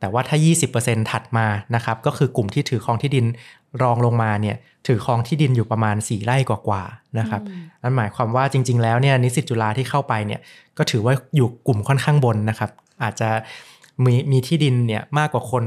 [0.00, 0.36] แต่ว่าถ้า
[0.74, 3.26] 20%ถัดมานะครับก็คือกลุ่มที่ถือครองที่ดิน
[3.82, 4.56] รองลงมาเนี่ย
[4.86, 7.42] ถือครองที่ดินอยู่ประมาณ 4 ไร่กว่าๆนะครับ
[7.82, 10.40] นั่นหมายความว่าจริง ๆ แล้วเนี่ยนิสิตจุฬาที่เข้าไปเนี่ย
[10.78, 12.70] ก็ถือว่าอยู่กลุ่มค่อนข้างบนนะครับ
[13.02, 13.28] อาจจะ
[14.04, 15.62] มีมีที่ดินเนี่ยมากกว่าคน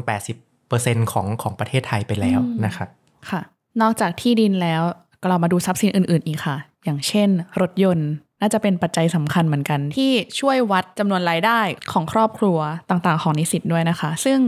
[0.54, 2.90] 80%ของของประเทศไทยไปแล้วนะครับ
[3.30, 3.42] ค่ะ
[3.82, 4.82] นอกจากที่ดินแล้ว
[5.22, 7.30] ก็เรามาดูทรัพย์สินอื่น ๆ อีกค่ะ อย่างเช่น
[7.62, 11.60] รถยนต์ น่าจะเป็นปัจจัยสำคัญเหมือนกัน ที่ช่วยวัดจำนวนรายได้
[11.92, 12.58] ของครอบครัว
[12.90, 14.40] ต่างๆ ของนิสิตด้วยนะคะ ซึ่ง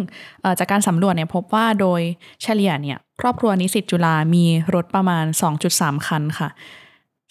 [0.42, 2.02] เอ่อจากการสำรวจเนี่ยพบว่าโดย
[2.44, 4.46] เฉลี่ยเนี่ยครอบครัวนิสิตจุฬามี
[4.76, 5.26] รถประมาณ
[5.66, 6.50] 2.3 คันค่ะ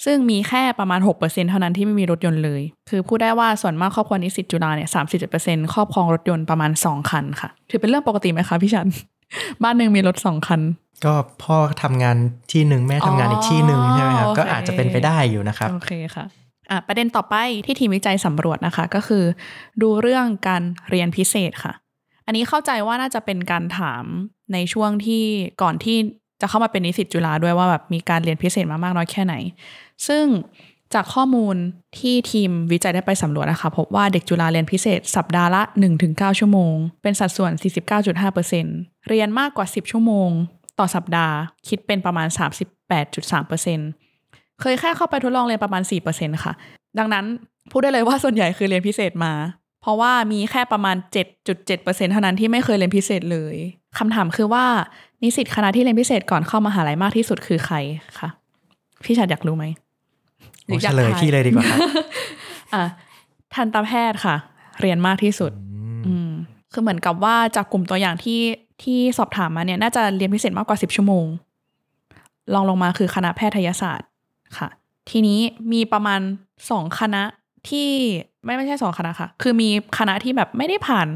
[0.05, 4.89] ซึ่งมีแค่ประมาณ 6%เท่านั้นที่ไม่มีรถยนต์เลย คือพูดได้ว่าส่วนมากครอบครัวนิสิตจุฬาเนี่ย
[5.31, 8.89] 37%ครอบครองรถยนต์ประมาณ 2 คันค่ะ ถือเป็นเรื่องปกติไหมคะพี่ชัน
[9.63, 10.61] บ้านหนึ่งมีรถสองคัน
[11.05, 12.17] ก็พ่อทำงาน
[12.53, 16.42] ที่หนึ่งแม่ทำงานอีกที่หนึ่งใช่ไหมครับโอเคก็อาจจะเป็นไปได้อยู่นะครับโอเคค่ะอะ
[16.87, 17.35] ประเด็นต่อไป
[17.67, 19.25] ที่ทีมวิจัยสำรวจนะคะ ก็คือ
[19.83, 21.73] ดูเรื่องการเรียนพิเศษค่ะ
[22.27, 24.05] อันนี้เข้าใจว่าน่าจะเป็นการถาม
[24.53, 25.25] ในช่วงที่
[25.63, 25.97] ก่อนที่
[26.41, 29.35] จะเข้ามาเป็นนิสิตจุฬาด้วยว่าแบบมีการเรียนพิเศษมามากน้อยแค่ไหน
[30.07, 30.25] ซึ่ง
[30.95, 31.57] จากข้อมูล
[31.99, 35.63] ที่ทีมวิจัยได้ไปสำรวจนะคะ พบว่าเด็กจุฬาเรียนพิเศษสัปดาห์ละ
[36.03, 37.53] 1-9 ชั่วโมง เป็นสัดส่วน
[38.31, 40.31] 49.5%เรียนมากกว่า 10 ชั่วโมง
[40.79, 41.35] ต่อสัปดาห์
[41.69, 44.02] คิดเป็นประมาณ 38.3%
[44.63, 46.53] เคยแค่เข้าไปทดลองเรียนประมาณ 4%ค่ะ
[46.99, 47.25] ดังนั้น
[47.71, 49.33] พูดได้เลยว่าส่วนใหญ่คือเรียนพิเศษมา
[49.83, 50.97] เพราะว่ามีแค่ประมาณ
[51.55, 53.57] 7.7%เท่านั้นที่ไม่เคยเรียนพิเศษเลย
[53.99, 54.65] คำถามคือว่า
[55.23, 57.77] นิสิตคณะที่เรียนพิเศษก่อนเข้ามหาลัยมากที่สุดคือใคร
[58.19, 58.29] คะ
[59.05, 59.65] พี่ชัดอยากรู้ไหม
[60.65, 61.79] หรือโอ้อากเฉลยทาพี่เลยดีกว่าครับ
[62.75, 62.85] อะ
[63.55, 64.37] ทันตแพทย์ค่ะ
[64.81, 65.53] เรียนมากที่สุด
[66.07, 66.31] อืม
[66.73, 68.41] คือเหมือนกับว่าจากกลุ่มตัวอย่างที่
[68.83, 71.27] ที่สอบถามมาเนี่ย น่าจะเรียนพิเศษมากกว่าสิบชั่วโมง
[72.55, 74.09] ลองลงมาคือคณะแพทยศาสตร์
[74.59, 74.69] ค่ะ
[75.11, 75.41] ทีนี้
[75.73, 76.21] มีประมาณ
[76.71, 77.23] สองคณะ
[77.69, 77.91] ที่
[78.45, 81.09] ไม่ไม่ใช่สองคณะค่ะ คือมีคณะที่แบบไม่ได้ผ่าน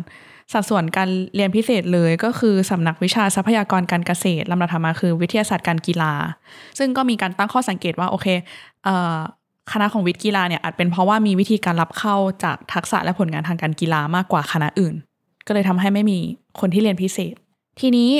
[0.52, 6.12] สัดส่วนการเรียนพิเศษเลยก็คือสำนักวิชาทรัพยากรการเกษตรลำดับถัดมาคือวิทยาศาสตร์การกีฬา
[6.78, 8.26] ซึ่งก็มีการตั้งข้อสังเกตว่าโอเค
[8.84, 9.16] เอ่อ
[9.72, 14.94] คณะของวิทย์กีฬาเนี่ยอาจเป็นเพราะว่ามีวิธีการรับเข้าจากทักษะและผลงานทางการกีฬามากกว่าคณะอื่น
[15.46, 16.18] ก็เลยทำให้ไม่มี
[16.60, 17.34] คนที่เรียนพิเศษ
[17.80, 18.10] ทีนี้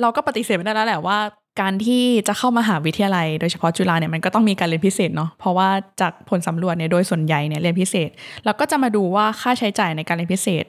[0.00, 1.18] เราก็ปฏิเสธไม่ได้แล้วแหละว่า
[1.60, 5.68] การที่จะเข้ามาหาวิทยาลัยโดยเฉพาะจุฬาเนี่ยมันก็ต้องมีการเรียนพิเศษเนาะเพราะว่า
[6.00, 8.10] จากผลสำรวจเนี่ยโดยส่วนใหญ่เนี่ยเรียนพิเศษ
[8.44, 10.64] เราก็จะมาดูว่าค่าใช้จ่ายในการเรียนพิเศษ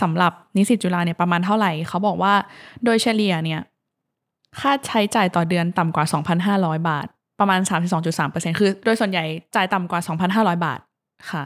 [0.00, 2.34] สำหรับนิสิตจุฬาเนี่ยประมาณเท่าไหร่เขาบอกว่า
[2.84, 3.60] โดยเฉลี่ยเนี่ย
[4.60, 6.04] ค่าใช้จ่ายต่อเดือนต่ำกว่า
[6.46, 7.06] 2,500 บาท
[7.40, 7.60] ประมาณ
[8.10, 9.24] 32.3%คือโดยส่วนใหญ่
[9.56, 10.00] จ่ายต่ำกว่า
[10.34, 10.80] 2,500 บาท
[11.30, 11.42] ค่ะ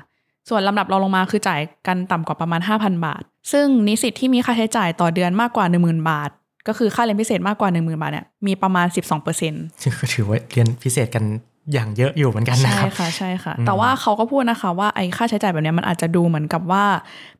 [0.48, 3.22] ส่วนลำดับรองลงมาคือจ่ายกันต่ำกว่าประมาณ 5,000 บาท
[3.52, 6.30] ซึ่งนิสิตที่มีค่าใช้จ่ายต่อเดือนมากกว่า 10,000 บาท
[6.68, 11.24] ก็คือค่าเรียนพิเศษมากกว่า 10,000 บาทเนี่ยมีประมาณ 12%ซึ่งก็ถือว่าเรียนพิเศษกัน
[11.72, 16.84] อย่างเยอะอยู่เหมือนกันนะใช่ครับค่ะใช่ค่ะอืมแต่ว่าเขาก็พูดนะคะว่าไอ้ค่าใช้จ่ายแบบเนี้ยมันอาจจะดูเหมือนกับว่า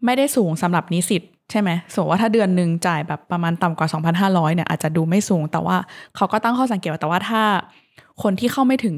[0.04, 3.88] ไม่ได้สูงสำหรับนิสิตใช่ไหมสมมติว่าถ้าเดือนหนึ่งจ่ายแบบประมาณต่ำกว่า
[4.22, 5.76] 2,500เนี่ยอาจจะดูไม่สูง แต่ว่า
[6.16, 7.42] เขาก็ตั้งข้อสังเกตว่าแต่ว่าถ้า
[8.22, 8.94] คนที่เข้าไม่ถึง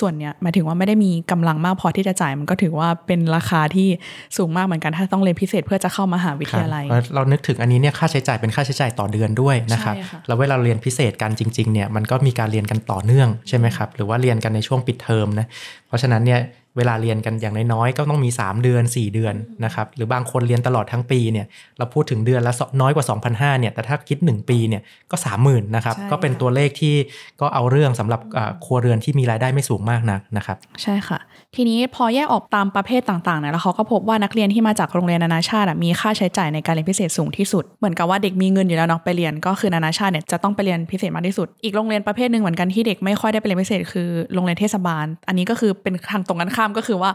[0.00, 3.88] ส่วนเนี้ยหมายถึงว่าไม่ได้มีกำลังมากพอที่จะจ่ายมันก็ถือว่าเป็นราคาที่
[4.36, 15.46] สูงมากเหมือนกันถ้าต้องเรียนพิเศษเพื่อจะเข้ามาหาวิทยาลัยครับเรานึกถึงอันนี้เนี่ยค่าใช้จ่ายเป็นค่าใช้จ่ายต่อเดือนด้วยนะครับใช่ค่ะแล้วเวลาเราเรียนพิเศษกันจริงๆเนี่ยมันก็มีการเรียนกันต่อเนื่องใช่ไหมครับหรือว่าเรียนกันในช่วงปิดเทอมนะ
[15.86, 16.40] เพราะฉะนั้นเนี่ย
[16.76, 21.46] เวลาเรียนกันอย่างน้อยๆก็ต้องมี 3 เดือน 4 เดือนนะครับหรือบางคนเรียนตลอดทั้งปีเนี่ย
[21.78, 26.94] เราพูดถึงเดือนละน้อยกว่า 2,500เนี่ยแต่ถ้าคิด 1 ปีเนี่ยก็ 30,000นะครับใช่ก็เป็นค่ะตัวเลขที่
[27.40, 31.18] ก็เอาเรื่องสำหรับอ่าครัวเรือนที่มีรายได้ไม่สูงมากนักนะครับ ใช่ค่ะ
[31.56, 47.10] ทีนี้พอแยกออกตามประเภทต่างๆเนี่ยแล้วเขาก็พบว่านักเรียนที่มาจากโรงเรียนนานาชาติมีค่าใช้จ่ายในการเรียนพิเศษสูงที่สุด เหมือนกับว่าเด็กมีเงินอยู่แล้วเนาะไปเรียนก็คือนานาชาติเนี่ยจะต้องไปเรียนพิเศษมากที่สุด อีกโรงเรียนประเภทหนึ่งเหมือนกันที่เด็กไม่ค่อยได้ไปเรียนพิเศษคือโรงเรียนเทศบาล อันนี้ก็คือเป็นทางตรงกันข้ามก็คือว่า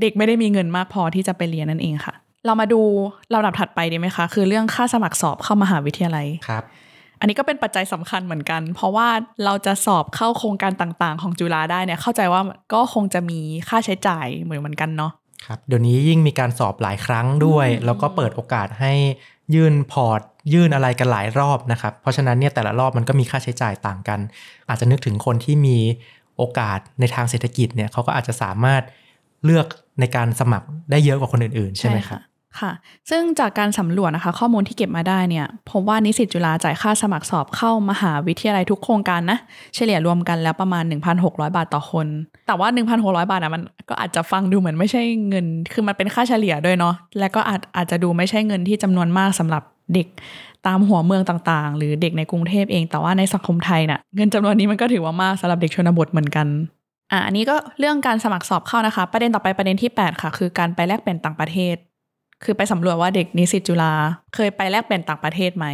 [0.00, 2.14] เด็กไม่ได้มีเงินมากพอที่จะไปเรียนนั่นเองค่ะ
[2.46, 2.80] เรามาดู
[3.32, 6.64] ลำดับถัดไปดีไหมคะ คือเรื่องค่าสมัครสอบเข้ามหาวิทยาลัยครับ
[7.24, 9.08] อันนี้ก็เป็นปัจจัยสำคัญเหมือนกัน เพราะว่า
[9.44, 12.42] เราจะสอบเข้าโครงการต่างๆ ของจุฬาได้เนี่ยเข้าใจว่า
[12.74, 15.12] ก็คงจะมีค่าใช้จ่ายเหมือนเหมือนกันเนาะ
[15.46, 18.92] ครับเดี๋ยวนี้ยิ่งมีการสอบหลายครั้งด้วย แล้วก็เปิดโอกาสให้
[19.54, 20.20] ยื่นพอร์ต
[20.52, 24.20] ยื่นอะไรกันหลายรอบนะครับ เพราะฉะนั้นเนี่ยแต่ละรอบมันก็มีค่าใช้จ่ายต่างกัน
[24.68, 25.78] อาจจะนึกถึงคนที่มี
[26.36, 28.82] โอกาสในทางเศรษฐกิจเนี่ยเขาก็อาจจะสามารถ
[29.44, 29.66] เลือก
[30.00, 32.20] ในการสมัครได้เยอะกว่าคนอื่นๆ ใช่ไหมครับ
[32.60, 32.72] ค่ะ
[33.10, 39.38] ซึ่งจากการสำรวจนะคะ ข้อมูลที่เก็บมาได้เนี่ยพบว่านิสิตจุฬาจ่ายค่าสมัครสอบเข้ามหาวิทยาลัยทุกโครงการนะ
[39.74, 40.84] เฉลี่ยรวมกันแล้วประมาณ
[41.20, 42.06] 1,600 บาทต่อคน
[42.46, 49.62] แต่ว่า 1,600 บาทนะมันก็อาจจะฟังดูเหมือนไม่ใช่เงิน คือมันเป็นค่าเฉลี่ยด้วยเนาะและก็อาจอาจจะดูไม่ใช่เงินที่จำนวนมากสำหรับ
[49.94, 50.08] เด็ก
[50.66, 56.46] ตามหัวเมืองต่างๆ หรือเด็กในกรุงเทพเอง แต่ว่าในสังคมไทยน่ะเงินจำนวนนี้มันก็ถือว่ามากสำหรับเด็กชนบทเหมือนกัน
[57.12, 61.76] อะอันนี้ก็เรื่องการสมัครสอบเข้านะคะ ประเด็นต่อไปประเด็นที่ 8 ค่ะ คือการไปแลกเปลี่ยนต่างประเทศ
[62.44, 63.92] คือไปสำรวจว่าเด็กนิสิตจุฬา
[64.34, 65.66] เคยไปแลกเปลี่ยนต่างประเทศไหม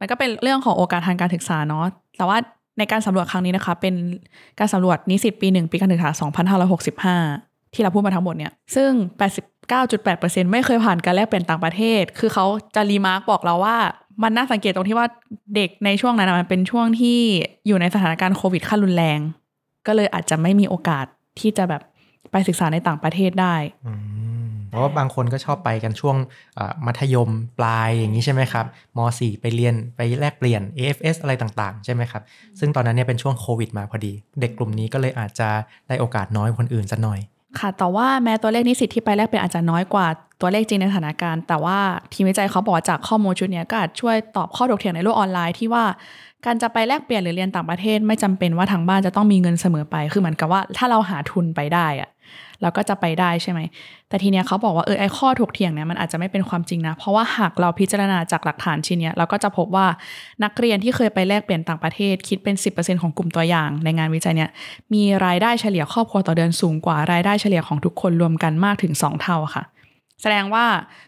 [0.00, 2.38] มันก็เป็นเรื่องของโอกาสทางการศึกษาเนาะ แต่ว่า
[2.78, 3.94] ในการสำรวจครั้งนี้นะคะ เป็น
[4.58, 6.10] การสำรวจนิสิตปีหนึ่งปีการศึกษา
[7.22, 8.90] 2565 ที่เราพูดมาทั้งหมดเนี่ย ซึ่ง
[9.70, 13.76] 89.8%ไม่เคยผ่านการแลกเปลี่ยนต่างประเทศ คือเขาจะรีมาร์กบอกเราว่า
[14.22, 15.06] มันน่าสังเกตตรงที่ว่า
[15.54, 17.20] เด็กในช่วงนั้นมันเป็นช่วงที่
[17.66, 19.18] อยู่ในสถานการณ์โควิดขั้นรุนแรง
[19.86, 21.06] ก็เลยอาจจะไม่มีโอกาส
[21.40, 21.82] ที่จะแบบ
[22.30, 23.54] ไปศึกษาในต่างประเทศได้
[24.74, 26.16] เพราะว่าบางคนก็ชอบไปกันช่วง
[26.86, 32.22] มัธยมปลายอย่างนี้ใช่ไหมครับม .4 ไปเรียนไปแลกเปลี่ยน AFS อะไรต่างๆ ใช่ไหมครับ
[32.58, 35.48] ซึ่งตอนนั้นเนี่ยเป็นช่วงโควิดมาพอดี เด็กกลุ่มนี้ก็เลยอาจจะ
[35.88, 37.20] ได้โอกาสน้อยคนอื่นสักหน่อย
[37.58, 40.06] ค่ะ แต่ว่าแม้ตัวเลขนิสิตที่ไปแลกเปลี่ยนอาจจะน้อยกว่า
[40.40, 41.78] ตัวเลขจริงในสถานการณ์ แต่ว่า
[42.12, 45.84] ทีมวิจัยเขาบอกว่าจากข้อมูลชุดนี้ก็อาจช่วยตอบข้อถกเถียงในโลกออนไลน์ที่ว่า
[46.44, 52.10] การจะไปแลกเปลี่ยนหรือเรียนต่างประเทศ ไม่จำเป็นว่าทางบ้านจะต้องมีเงินเสมอไป คือเหมือนกับว่าถ้าเราหาทุนไปได้อะ
[52.64, 53.60] เราก็จะไปได้ใช่ไหม
[54.08, 59.86] แต่ทีเนี้ยเขาบอกว่าเออไอข้อถกเถียงเนี่ยมันอาจจะไม่เป็นความจริงนะ เพราะว่าหากเราพิจารณาจากหลักฐานชิ้นเนี้ยเราก็จะพบว่า
[60.44, 64.50] นักเรียนที่เคยไปแลกเปลี่ยนต่างประเทศ คิดเป็น 10%ของกลุ่มตัวอย่างในงานวิจัยเนี่ย
[64.94, 69.62] มีรายได้เฉลี่ยครอบครัวต่อเดือนสูงกว่ารายได้เฉลี่ยของทุกคนรวมกันมากถึง 2 เท่าค่ะ
[70.22, 70.64] แสดงว่า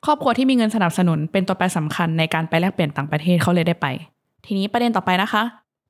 [0.06, 3.86] ครอบครัวที่มีเงินสนับสนุนเป็นตัวแปรสำคัญในการไปแลกเปลี่ยนต่างประเทศเขาเลยได้ไป
[4.46, 5.42] ทีนี้ประเด็นต่อไปนะคะ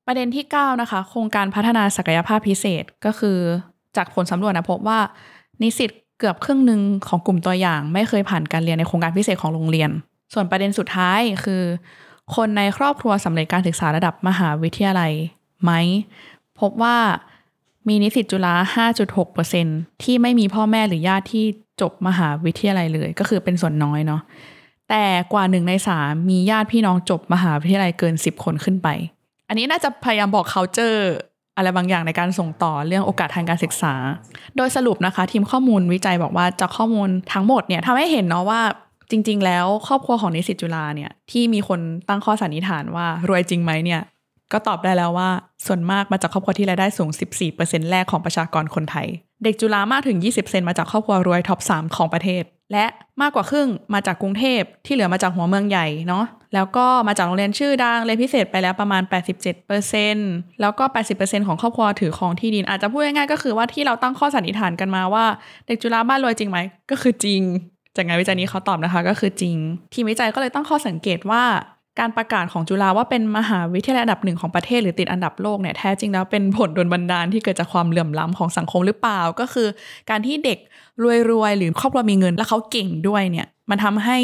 [0.06, 3.38] ประเด็นที่ 9 นะคะ โครงการพัฒนาศักยภาพพิเศษก็คือ
[3.96, 4.98] จากผลสำรวจนะพบว่า
[5.62, 9.90] นิสิตเกือบครึ่งหนึ่งของกลุ่มตัวอย่าง ไม่เคยผ่านการเรียนในโครงการพิเศษของโรงเรียน
[10.32, 11.62] ส่วนประเด็นสุดท้ายคือ
[12.36, 15.12] คนในครอบครัวสำเร็จการศึกษาระดับมหาวิทยาลัย
[15.62, 15.70] ไหม
[16.60, 16.96] พบว่า
[17.88, 18.54] มีนิสิตจุฬา
[19.28, 21.44] 5.6%ที่ไม่มีพ่อแม่หรือญาติที่
[21.80, 24.22] จบมหาวิทยาลัยเลย ก็คือเป็นส่วนน้อยเนาะ
[24.90, 28.88] แต่กว่าหนึ่งในสามมีญาติพี่น้องจบมหาวิทยาลัยเกิน 10 คนขึ้นไป
[29.48, 31.00] อันนี้น่าจะพยายามบอก culture
[31.56, 33.94] อะไรบางอย่างในการส่งต่อเรื่องโอกาสทางการศึกษา
[34.56, 38.60] โดยสรุปนะคะ ทีมข้อมูลวิจัยบอกว่าจากข้อมูลทั้งหมดเนี่ยทำให้เห็นเนาะว่า
[39.10, 44.02] จริง ๆ แล้วครอบครัวของนิสิตจุฬาเนี่ยที่มีคนตั้งข้อสันนิษฐานว่ารวยจริงไหมเนี่ย
[44.52, 45.30] ก็ตอบได้แล้วว่า
[45.66, 47.10] ส่วนมากมาจากครอบครัวที่รายได้สูง
[47.50, 49.06] 14%แรกของประชากรคนไทย
[49.44, 52.86] เด็กจุฬามากถึง 20%มาจากครอบครัวรวยท็อป 3 ของประเทศ และ
[53.22, 56.24] มากกว่าครึ่งมาจากกรุงเทพที่เหลือมาจากหัวเมืองใหญ่เนาะ
[56.54, 59.02] แล้วก็มาจากโรงเรียนชื่อดังเรียนพิเศษไปแล้วประมาณ
[59.82, 60.84] 87%แล้วก็
[61.16, 65.24] 80%ของครอบครัวถือของที่ดิน อาจจะพูดง่ายๆก็คือว่าที่เราตั้งข้อสันนิษฐานกันมาว่า
[65.66, 66.58] เด็กจุฬาบ้านรวยจริงไหม
[66.90, 67.42] ก็คือจริง
[67.96, 69.56] จากงานวิจัยนี้เขาตอบนะคะก็คือจริง
[69.94, 71.44] ทีมวิจัยก็เลยตั้งข้อสังเกตว่า
[71.98, 79.68] การประกาศของจุฬาว่าเป็นมหาวิทยาลัยอันดับหนึ่งของประเทศหรือติดอันดับโลกเนี่ยแท้จริงแล้วเป็นผลโดนบันดาลที่เกิดจากความเหลื่อมล้ำของสังคมหรือเปล่า ก็คือ
[80.10, 80.58] การที่เด็ก
[81.30, 84.18] รวยๆหรือครอบครัวมีเงิน แล้วเขาเก่งด้วยเนี่ยมันทำให้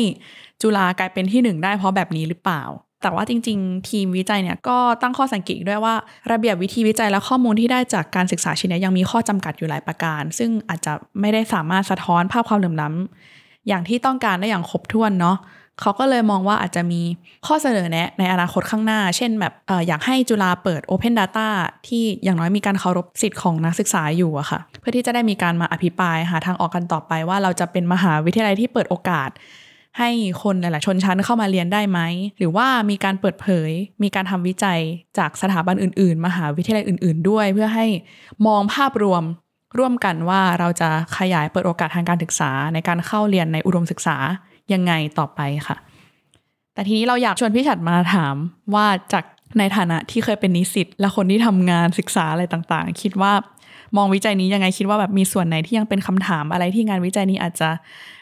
[0.62, 2.62] จุฬากลายเป็นที่หนึ่งได้เพราะแบบนี้หรือเปล่า
[3.02, 5.94] แต่ว่าจริง ๆ ทีมวิจัยเนี่ยก็ตั้งข้อสังเกตด้วยว่า
[6.32, 15.36] ระเบียบวิธีวิจัยและข้อมูลที่ได้จากการศึกษาชิ้นนี้ยังมีข้อจำกัดอยู่หลายประการ ซึ่งอาจจะไม่ได้สามารถสะท้อนภาพความเหลื่อมล้ำอย่างที่ต้องการได้อย่างครบถ้วนเนาะ
[15.80, 17.00] เขาก็เลยมองว่าอาจจะมี
[17.46, 21.48] ข้อเสนอแนะในอนาคตข้างหน้า เช่นแบบอออยากให้จุฬาเปิด Open Data
[21.86, 29.30] ที่อย่างน้อยมีการเคารพสิทธิ์ของนักศึกษาอยู่อะค่ะ เพื่อที่จะได้มีการมาอภิปรายหาทางออกกันต่อไปว่าเราจะเป็นมหาวิทยาลัยที่เปิดโอกาส
[29.98, 30.10] ให้
[30.42, 32.00] คนหลายๆชนชั้นเข้ามาเรียนได้ไหม
[32.38, 33.70] หรือว่ามีการเปิดเผย
[34.02, 34.80] มีการทำวิจัย
[35.18, 37.86] จากสถาบันอื่น ๆ มหาวิทยาลัยอื่น ๆ ด้วย เพื่อให้
[38.46, 39.22] มองภาพรวม
[39.78, 44.16] ร่วมกันว่าเราจะขยายเปิดโอกาสทางการศึกษาในการเข้าเรียนในอุดมศึกษา
[44.72, 45.76] ยังไงต่อไปค่ะ
[46.74, 48.34] แต่ทีนี้เราอยากชวนพี่ฉัดมาถาม
[48.74, 49.24] ว่าจาก
[49.58, 53.32] ในฐานะที่เคยเป็นนิสิตและคนที่ทำงานศึกษาอะไรต่างๆ คิดว่า
[53.96, 57.70] มองวิจัยนี้ยังไงคิดว่าแบบมีส่วนไหนที่ยังเป็นคำถามอะไรที่งานวิจัยนี้อาจจะ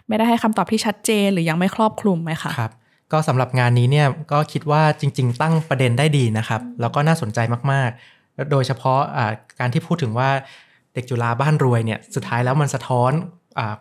[0.09, 2.73] ไม่ได้ให้คำตอบที่ชัดเจนหรือยังไม่ครอบคลุมไหมคะครับ
[3.13, 7.39] ก็สำหรับงานนี้เนี่ยก็คิดว่าจริง ๆ ตั้งประเด็นได้ดีนะครับ แล้วก็น่าสนใจ
[7.73, 10.31] มากๆ โดยเฉพาะะการที่พูดถึงว่า
[10.95, 13.11] เด็กจุฬาบ้านรวยเนี่ยสุดท้ายแล้วมันสะท้อน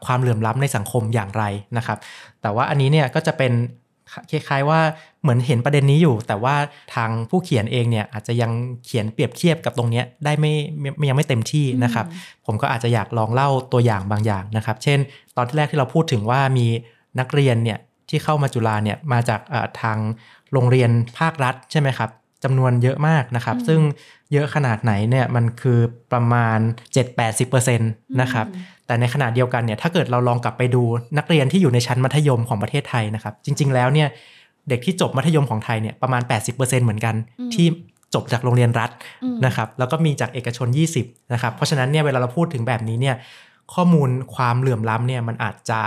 [0.06, 1.44] ความเหลื่อมล้ำในสังคมอย่างไร
[1.78, 1.98] นะครับ
[2.42, 3.54] แต่ว่าอันนี้เนี่ยก็จะเป็น
[4.32, 4.80] คล้ายๆว่า
[5.22, 6.56] เหมือนเห็นประเด็นนี้อยู่ แต่ว่า
[6.96, 8.52] ทางผู้เขียนเองเนี่ยอาจจะยัง
[8.86, 10.54] เขียนเปรียบเทียบกับตรงนี้ได้ไม่
[11.10, 12.06] ยังไม่เต็มที่นะครับ
[12.46, 15.00] ผมก็อาจจะอยากลองเล่าตัวอย่างบางอย่างนะครับ เช่น
[15.36, 16.68] ตอนที่แรกที่เราพูดถึงว่ามี
[17.20, 17.80] นักเรียนเนี่ย
[18.10, 19.42] ที่เข้ามาจุฬาเนี่ยมาจาก
[19.82, 19.98] ทาง
[20.54, 22.10] โรงเรียนภาครัฐใช่ไหมครับ
[22.44, 23.80] จำนวนเยอะมากนะครับ ซึ่ง
[24.32, 25.80] เยอะขนาดไหนเนี่ยมันคือ
[26.12, 26.60] ประมาณ
[27.20, 28.48] 7-80%นะครับ
[28.90, 30.84] แต่ในขณะเดียวกันเนี่ยถ้าเกิดเราลองกลับไปดู
[31.18, 34.08] นักเรียนที่อยู่ในชั้นมัธยมของประเทศไทยนะครับ จริง ๆ แล้วเนี่ย
[34.70, 37.16] เด็กที่จบมัธยมของไทยเนี่ยประมาณ 80%เหมือนกัน
[37.54, 37.68] ที่
[38.14, 38.90] จบจากโรงเรียนรัฐ
[39.46, 40.68] นะครับแล้วก็มีจากเอกชน
[41.02, 43.16] 20นะครับเพราะฉะนั้นเนี่ยเวลาเราพูดถึงแบบนี้เนี่ย
[43.74, 45.82] ข้อมูลความเหลื่อมล้ำเนี่ยมันอาจจะ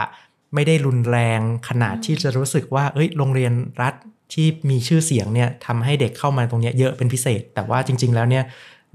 [0.55, 3.95] ไม่ได้รุนแรงขนาดที่จะรู้สึกว่าเอ้ยโรงเรียนรัฐ
[4.33, 8.45] ที่มีชื่อเสียงเนี่ยทำให้เด็กเข้ามาตรงนี้เยอะเป็นพิเศษ แต่ว่าจริง ๆ แล้วเนี่ย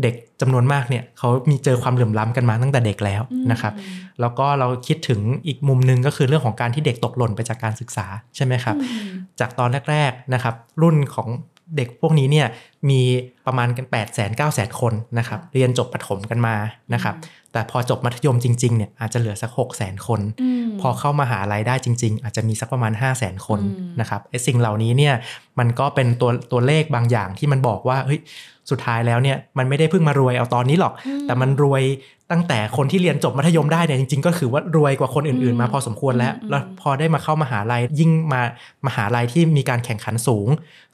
[0.03, 3.73] เด็กจำนวนมากเนี่ยเขามีเจอความเหลื่อมล้ำกันมาตั้งแต่เด็กแล้วนะครับ
[4.21, 8.05] แล้วก็เราคิดถึงอีกมุมนึงก็คือเรื่องของการที่เด็กตกหล่นไปจากการศึกษา
[8.35, 8.75] ใช่ไหมครับ
[9.39, 11.27] จากตอนแรกๆนะครับ รุ่นของ
[11.77, 12.47] เด็กพวกนี้เนี่ย
[12.89, 13.01] มี
[13.45, 16.55] ประมาณกัน8 0 0 0 0 9 0 0 0คนนะครับเรียนจบประถมกันมา
[16.93, 17.15] นะครับ
[17.51, 20.21] แต่พอจบมัธยมจริงๆเนี่ยอาจจะเหลือสัก6 0 0 0 0 0คน
[20.81, 23.59] พอเข้ามาหาลัยได้จริง ๆ อาจจะมีสักประมาณ 5 0 0 0 0 0คน
[23.99, 25.13] นะครับไอ้สิ่งเหล่านี้เนี่ย
[25.59, 28.19] มันก็เป็นตัวตัวเลขบางอย่างที่มันบอกว่าเฮ้ย
[28.71, 30.93] สุดท้ายแล้วเนี่ยมันไม่ได้เพิ่งมารวยเอาตอนนี้หรอก
[31.27, 31.83] แต่มันรวย
[32.31, 38.41] ตั้งแต่คนที่เรียนจบมัธยมได้เนี่ยจริง ๆ ก็คือว่ารวยกว่าคนอื่นๆ มาพอสมควรแล้ว แล้วพอได้มาเข้ามาหาลัยยิ่งมา
[38.87, 40.47] มหาลัยที่มีการแข่งขันสูง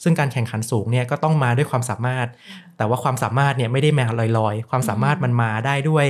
[0.03, 2.27] ซึ่งการแข่งขันสูงเนี่ยก็ต้องมาด้วยความสามารถ
[2.77, 4.05] แต่ว่าความสามารถเนี่ยไม่ได้มา
[4.37, 6.05] ลอยๆ ความสามารถมันมาได้ด้วย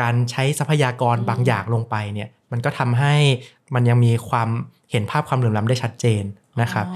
[0.00, 3.14] การใช้ทรัพยากรบางอย่างลงไปเนี่ยมันก็ทำให้
[3.74, 4.48] มันยังมีความ
[4.90, 6.24] เห็นภาพความเหลื่อมล้ำได้ชัดเจน
[6.62, 6.86] นะครับ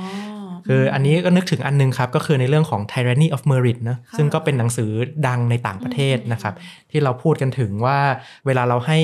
[0.66, 4.90] คืออันนี้ก็นึกถึงอันนึงครับก็คือในเรื่องของ tyranny of merit นะซึ่งก็เป็นหนังสือ
[5.26, 6.54] ดังในต่างประเทศนะครับ
[6.90, 7.98] ที่เราพูดกันถึงว่า
[8.46, 8.98] เวลาเราให้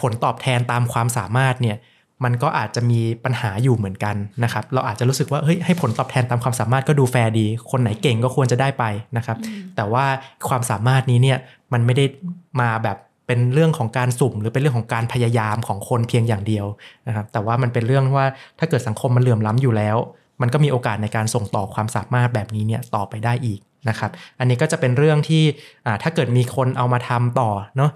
[0.00, 1.76] ผลตอบแทนตามความสามารถเนี่ย
[2.24, 8.84] มันก็อาจจะมีปัญหาอยู่เหมือนกันนะครับเราอาจจะรู้สึกว่าเฮ้ยให้ผลตอบแทนตามความสามารถก็ดูแฟร์ดี คนไหนเก่งก็ควรจะได้ไป
[9.16, 9.36] นะครับ
[9.76, 10.04] แต่ว่า
[10.48, 11.38] ความสามารถนี้เนี่ย
[11.72, 12.04] มันไม่ได้
[12.60, 16.66] มาแบบเป็นเรื่องของการสุ่ม หรือเป็นเรื่องของการพยายามของคนเพียงอย่างเดียว
[17.06, 18.26] นะครับ แต่ว่ามันเป็นเรื่องว่า
[18.58, 19.96] ถ้าเกิดสังคมมันเหลื่อมล้ำอยู่แล้ว
[20.40, 25.42] มันก็มีโอกาสในการส่งต่อความสามารถแบบนี้เนี่ยต่อไปได้อีกนะครับ อันนี้ก็จะเป็นเรื่องที่
[26.02, 27.90] ถ้าเกิดมีคนเอามาทำต่อเนาะ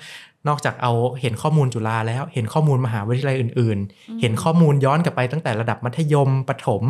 [0.49, 6.83] นอกจากเอาเห็นข้อมูลจุฬาแล้ว เห็นข้อมูลมหาวิทยาลัยอื่น ๆ เห็นข้อมูลย้อนกลับไปตั้งแต่ระดับมัธยมประถม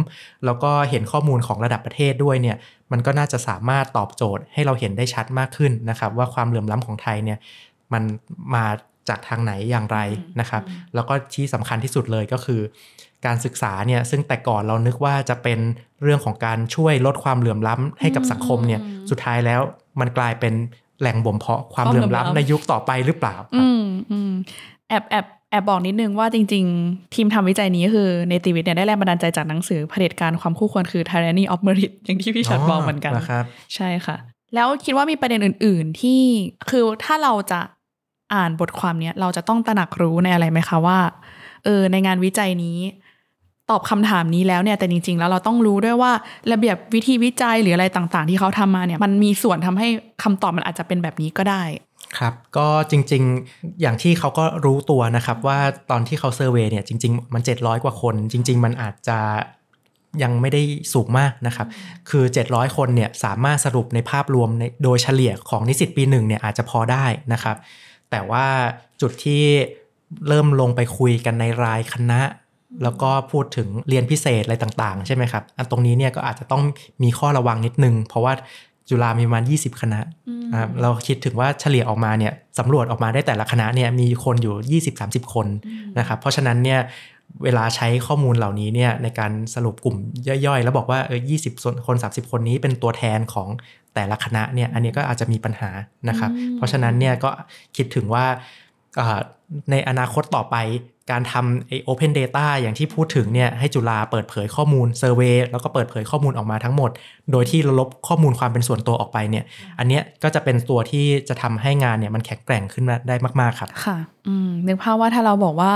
[0.44, 2.56] แล้วก็เห็นข้อมูลของระดับประเทศด้วยเนี่ย
[2.92, 7.38] มันก็น่าจะสามารถตอบโจทย์ให้เราเห็นได้ชัดมากขึ้นนะครับ ว่าความเหลื่อมล้ำของไทยเนี่ย
[7.92, 8.02] มัน
[8.54, 8.66] มา
[9.08, 9.98] จากทางไหนอย่างไร
[10.40, 10.62] นะครับ
[10.94, 12.60] แล้วก็ที่สำคัญที่สุดเลยก็คือ
[13.26, 15.58] การศึกษาเนี่ยซึ่งแต่ก่อนเรานึกว่าจะเป็น
[16.02, 19.60] เรื่องของการช่วยลดความเหลื่อมล้ำให้กับสังคมเนี่ยสุดท้ายแล้ว
[20.00, 20.54] มันกลายเป็น
[21.00, 24.30] แหล่งบ่มเพาะความเหลื่อมล้ำในยุคต่อไปหรือเปล่าอืมอืม
[24.88, 33.12] แอบแอบแอบบอกนิดนึงว่าจริง ๆ ทีมทำวิจัยนี้คือเนติวิทย์เนี่ยได้แรงบันดาลใจจากหนังสือเผด็จการความคู่ควรคือ tyranny of merit อย่างที่พี่ชัดบอกเหมือนกัน
[33.74, 34.16] ใช่ค่ะ
[34.54, 36.20] แล้วคิดว่ามีประเด็นอื่น ๆ ที่
[36.70, 37.60] คือถ้าเราจะ
[38.34, 40.98] อ่านบทความเนี้ยเราจะต้องตระหนักรู้ในอะไรไหมคะว่า
[41.64, 42.78] เออในงานวิจัยนี้
[43.70, 46.12] ตอบคำถามนี้แล้วเนี่ยแต่จริง ๆ แล้วเราต้องรู้ด้วยว่า
[46.52, 49.88] ระเบียบวิธีวิจัยหรืออะไรต่าง ๆ ที่เขาทำมาเนี่ยมันมีส่วนทำให้
[50.22, 51.62] คำตอบมันอาจจะเป็นแบบนี้ก็ได้
[52.18, 55.58] ครับก็จริงๆอย่างที่เขาก็รู้ตัวนะครับว่า
[55.90, 59.18] ตอนที่เขาเซอร์เวยเนี่ยจริง ๆ มัน 700 กว่าคน จริง ๆ มันอาจจะ
[60.22, 60.62] ยังไม่ได้
[60.94, 61.66] สูงมากนะครับ
[62.10, 67.56] คือ 700 คนเนี่ยสามารถสรุปในภาพรวมในโดยเฉลี่ยของนิสิตปีหนึ่งเนี่ยอาจจะพอได้นะครับ
[68.10, 68.46] แต่ว่า
[69.00, 69.42] จุดที่
[70.28, 72.20] เริ่มลงไปคุยกันในรายคณะ
[72.82, 76.62] แล้วก็พูดถึงเรียนพิเศษอะไรต่างๆ ใช่ไหมครับ อันตรงนี้เนี่ยก็อาจจะต้อง
[77.02, 78.32] มีข้อระวังนิดนึง เพราะว่า
[78.88, 80.00] จุฬามีประมาณ 20 คณะ
[80.82, 84.80] เราคิดถึงว่าเฉลี่ยออกมาเนี่ยสำรวจออกมาได้แต่ละคณะเนี่ยมีคนอยู่
[85.24, 85.46] 20-30 คน
[85.98, 86.80] นะครับเพราะฉะนั้นเนี่ย
[87.44, 89.96] เวลาใช้ข้อมูลเหล่านี้เนี่ยในการสรุปกลุ่ม
[90.46, 91.20] ย่อยๆ แล้วบอกว่าเออ
[91.52, 93.48] 20คน 30 คนนี้เป็นตัวแทนของ
[93.94, 95.70] แต่ละคณะเนี่ยอันนี้ก็อาจจะมีปัญหา
[96.08, 97.30] นะครับ เพราะฉะนั้นเนี่ยก็
[97.76, 98.24] คิดถึงว่า
[99.70, 100.56] ในอนาคตต่อไป
[101.10, 106.90] การทำไอ Open Data อย่างที่พูดถึงเนี่ยให้จุฬาเปิดเผยข้อมูลเซอร์เวยแล้วก็เปิดเผยข้อมูลออกมาทั้งหมด
[107.32, 109.44] โดยที่ลบข้อมูลความเป็นส่วนตัวออกไปเนี่ย
[109.78, 115.72] อันเนี้ยก็จะเป็นตัวที่จะทำให้งานเนี่ยมันแข็งแกร่งขึ้นมาได้มาก ๆ ครับ ค่ะ อืมนึกภาพว่าถ้าเราบอกว่า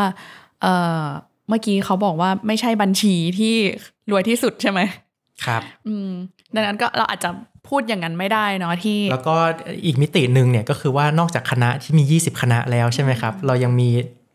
[0.63, 1.03] เอ่อ
[1.49, 3.55] เมื่อกี้เขาบอกว่าไม่ใช่บัญชีที่
[4.11, 4.81] รวยที่สุดใช่ไหม
[5.45, 6.11] ครับ อืม
[6.55, 7.31] ดังนั้นก็เราอาจจะ
[7.69, 9.37] พูดอย่างนั้นไม่ได้เนาะที่ แล้วก็
[9.85, 13.89] อีกมิติหนึ่งเนี่ยก็คือว่านอกจากคณะที่มี 20 คณะแล้วใช่ไหมครับ เรายังมี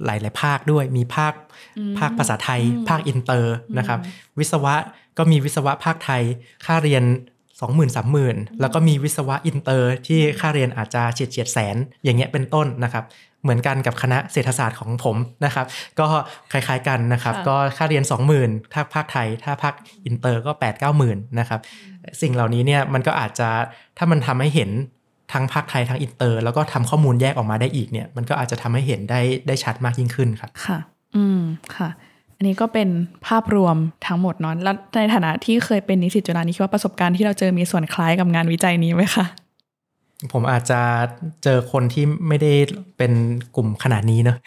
[0.05, 1.34] หลาย ๆ ภาคด้วยมีภาค
[1.99, 3.99] ภาคภาษาไทย ภาคอินเตอร์นะครับ
[4.39, 4.75] วิศวะ
[5.17, 6.23] ก็มีวิศวะภาคไทย
[6.65, 7.03] ค่าเรียน
[7.60, 13.05] 20,000 30,000 แล้วก็มีวิศวะอินเตอร์ที่ค่าเรียนอาจจะเฉียดเฉียดแสน อย่างเงี้ยเป็นต้นนะครับ
[13.43, 15.65] เหมือนกันกับคณะเศรษฐศาสตร์ของผมนะครับ
[15.99, 16.08] ก็
[16.51, 18.03] คล้าย ๆ กันนะครับค่ะก็ค่าเรียน
[18.38, 19.73] 20,000 ถ้าภาคไทย ถ้าภาค
[20.05, 21.60] อินเตอร์ก็ 8 9 0 0 0 0นะครับ
[22.21, 23.49] สิ่งเหล่านี้เนี่ยมันก็อาจจะ
[23.97, 24.69] ถ้ามันทำให้เห็น
[25.33, 30.77] ทั้งภาคไทยทั้งอินเตอร์ แล้วก็ทำข้อมูลแยกออกมาได้อีกเนี่ยมันก็อาจจะทำให้เห็นได้ได้ชัดมากยิ่งขึ้นครับค่ะ
[31.15, 31.41] อืม
[31.75, 31.89] ค่ะ
[32.38, 32.89] อันนี้ก็เป็น
[33.27, 33.75] ภาพรวม
[34.07, 39.25] ทั้งหมดเนาะแล้วในฐานะที่เคยเป็นนิสิตจุฬานี่คิดว่าประสบการณ์ที่เราเจอมีส่วนคล้ายกับงานวิจัยนี้ไหมคะ
[40.32, 40.82] ผมอาจจะ
[41.43, 42.54] เจอคนที่ไม่ได้
[42.97, 43.13] เป็น
[43.56, 44.38] กลุ่มขนาดนี้เนอะ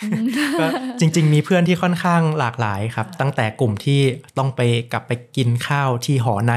[0.60, 0.66] ก็
[1.00, 4.00] จริง ๆ มีเพื่อนที่ค่อนข้างหลากหลายครับ ตั้งแต่กลุ่มที่
[4.38, 4.60] ต้องไป
[4.92, 6.54] กลับไปกินข้าวที่หอใน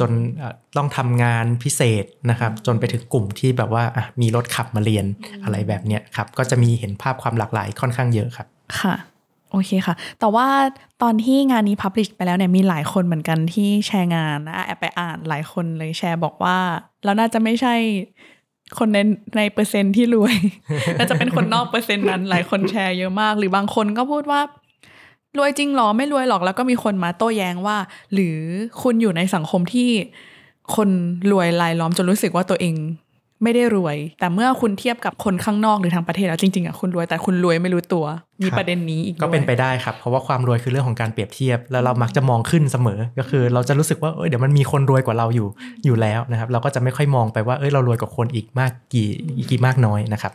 [0.00, 5.06] จนเอ่อต้องทำงานพิเศษนะครับ จนไปถึงกลุ่มที่แบบว่าอะมีรถขับมาเรียน
[5.44, 8.46] อะไรแบบเนี้ยครับ ก็จะมีเห็นภาพความหลากหลายค่อนข้างเยอะครับ
[8.80, 8.94] ค่ะ
[9.50, 10.48] โอเคค่ะ แต่ว่า
[11.02, 16.58] ตอนที่งานนี้พับลิชไปแล้วเนี่ยมีหลายคนเหมือนกันที่แชร์งานนะแอบไปอ่านหลายคนเลยแชร์บอกว่า
[17.04, 17.74] เราน่าจะไม่ใช่
[18.78, 18.98] คนใน
[19.36, 20.36] ในเปอร์เซ็นที่รวย
[20.98, 24.40] น่าจะเป็นคนนอกเปอร์เซ็นต์นั้น หลายคนแชร์เยอะมาก หรือบางคนก็พูดว่า
[25.38, 27.76] รวยจริงหรอไม่รวยหรอกแล้วก็มีคนมาโต้แย้งว่า
[28.12, 28.36] หรือ
[28.82, 29.90] คุณอยู่ในสังคมที่
[30.76, 30.88] คน
[31.30, 32.74] รวยรายล้อมจนรู้สึกว่าตัวเอง
[33.42, 38.04] ไม่ได้รวย แต่เมื่อคุณเทียบกับคนข้างนอกหรือทางประเทศแล้วจริงๆอะคุณรวยแต่คุณรวยไม่รู้ตัว
[38.44, 45.48] มีครับประเด็นนี้อีกก็เป็นด้วยไปได้ครับ เพราะว่าความรวยคือเรื่องของการเปรียบเทียบ แล้วเรามักจะมองขึ้นเสมอ ก็คือเราจะรู้สึกว่าเอ้ยเดี๋ยวมันมีคนรวยกว่าเราอยู่
[45.84, 49.08] อยู่แล้วนะครับ เราก็จะไม่ค่อยมองไปว่าเอ้ยเรารวยกว่าคนอีกมากกี่
[49.50, 50.32] กี่มากน้อยนะครับ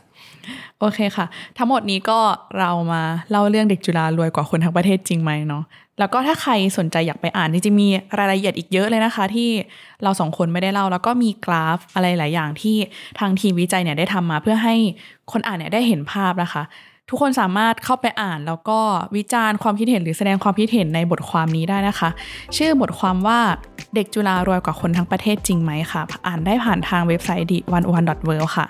[0.80, 1.26] โอเคค่ะ
[1.58, 2.20] ทั้งหมดนี้ก็
[2.60, 5.64] เรามาเล่าเรื่องเด็กจุฬารวยกว่าคนทั้งประเทศจริงไหมเนาะ
[6.00, 7.90] แล้วก็ถ้าใครสนใจอยากไปอ่านจริงๆมี
[8.20, 9.50] รายละเอียดอีกเยอะเลยนะคะ ที่
[10.04, 12.78] เราสองคนไม่ได้เล่า แล้วก็มีกราฟอะไรหลายอย่างที่
[13.20, 14.76] ทางทีมวิจัยเนี่ยได้ทำมาเพื่อให้
[15.32, 16.64] คนอ่านเนี่ยได้เห็นภาพนะคะ
[17.10, 18.80] ทุกคนสามารถเข้าไปอ่านแล้วก็
[19.16, 22.10] วิจารณ์ความคิดเห็นหรือแสดงความคิดเห็นในบทความนี้ได้นะคะ
[22.58, 23.40] ชื่อบทความว่า
[23.96, 28.04] เด็กจุฬารวยกว่าคนทั้งประเทศจริงไหมค่ะอ่านได้ผ่านทางเว็บไซต์ d 1 1 w o r
[28.42, 28.66] l d ค่ะ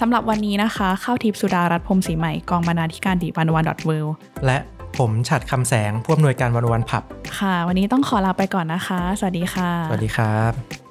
[0.00, 3.90] สำหรับวันนี้นะคะข้าวทิพย์สุดารัตน์พรหมศรีใหม่กองบรรณาธิการดีวันวันดอทเว
[4.46, 4.58] และ
[4.98, 7.02] ผมฉัดคำแสงผู้อำนวยการวันวันผับ
[7.38, 10.83] ค่ะ วันนี้ต้องขอลาไปก่อนนะคะ สวัสดีค่ะ สวัสดีครับ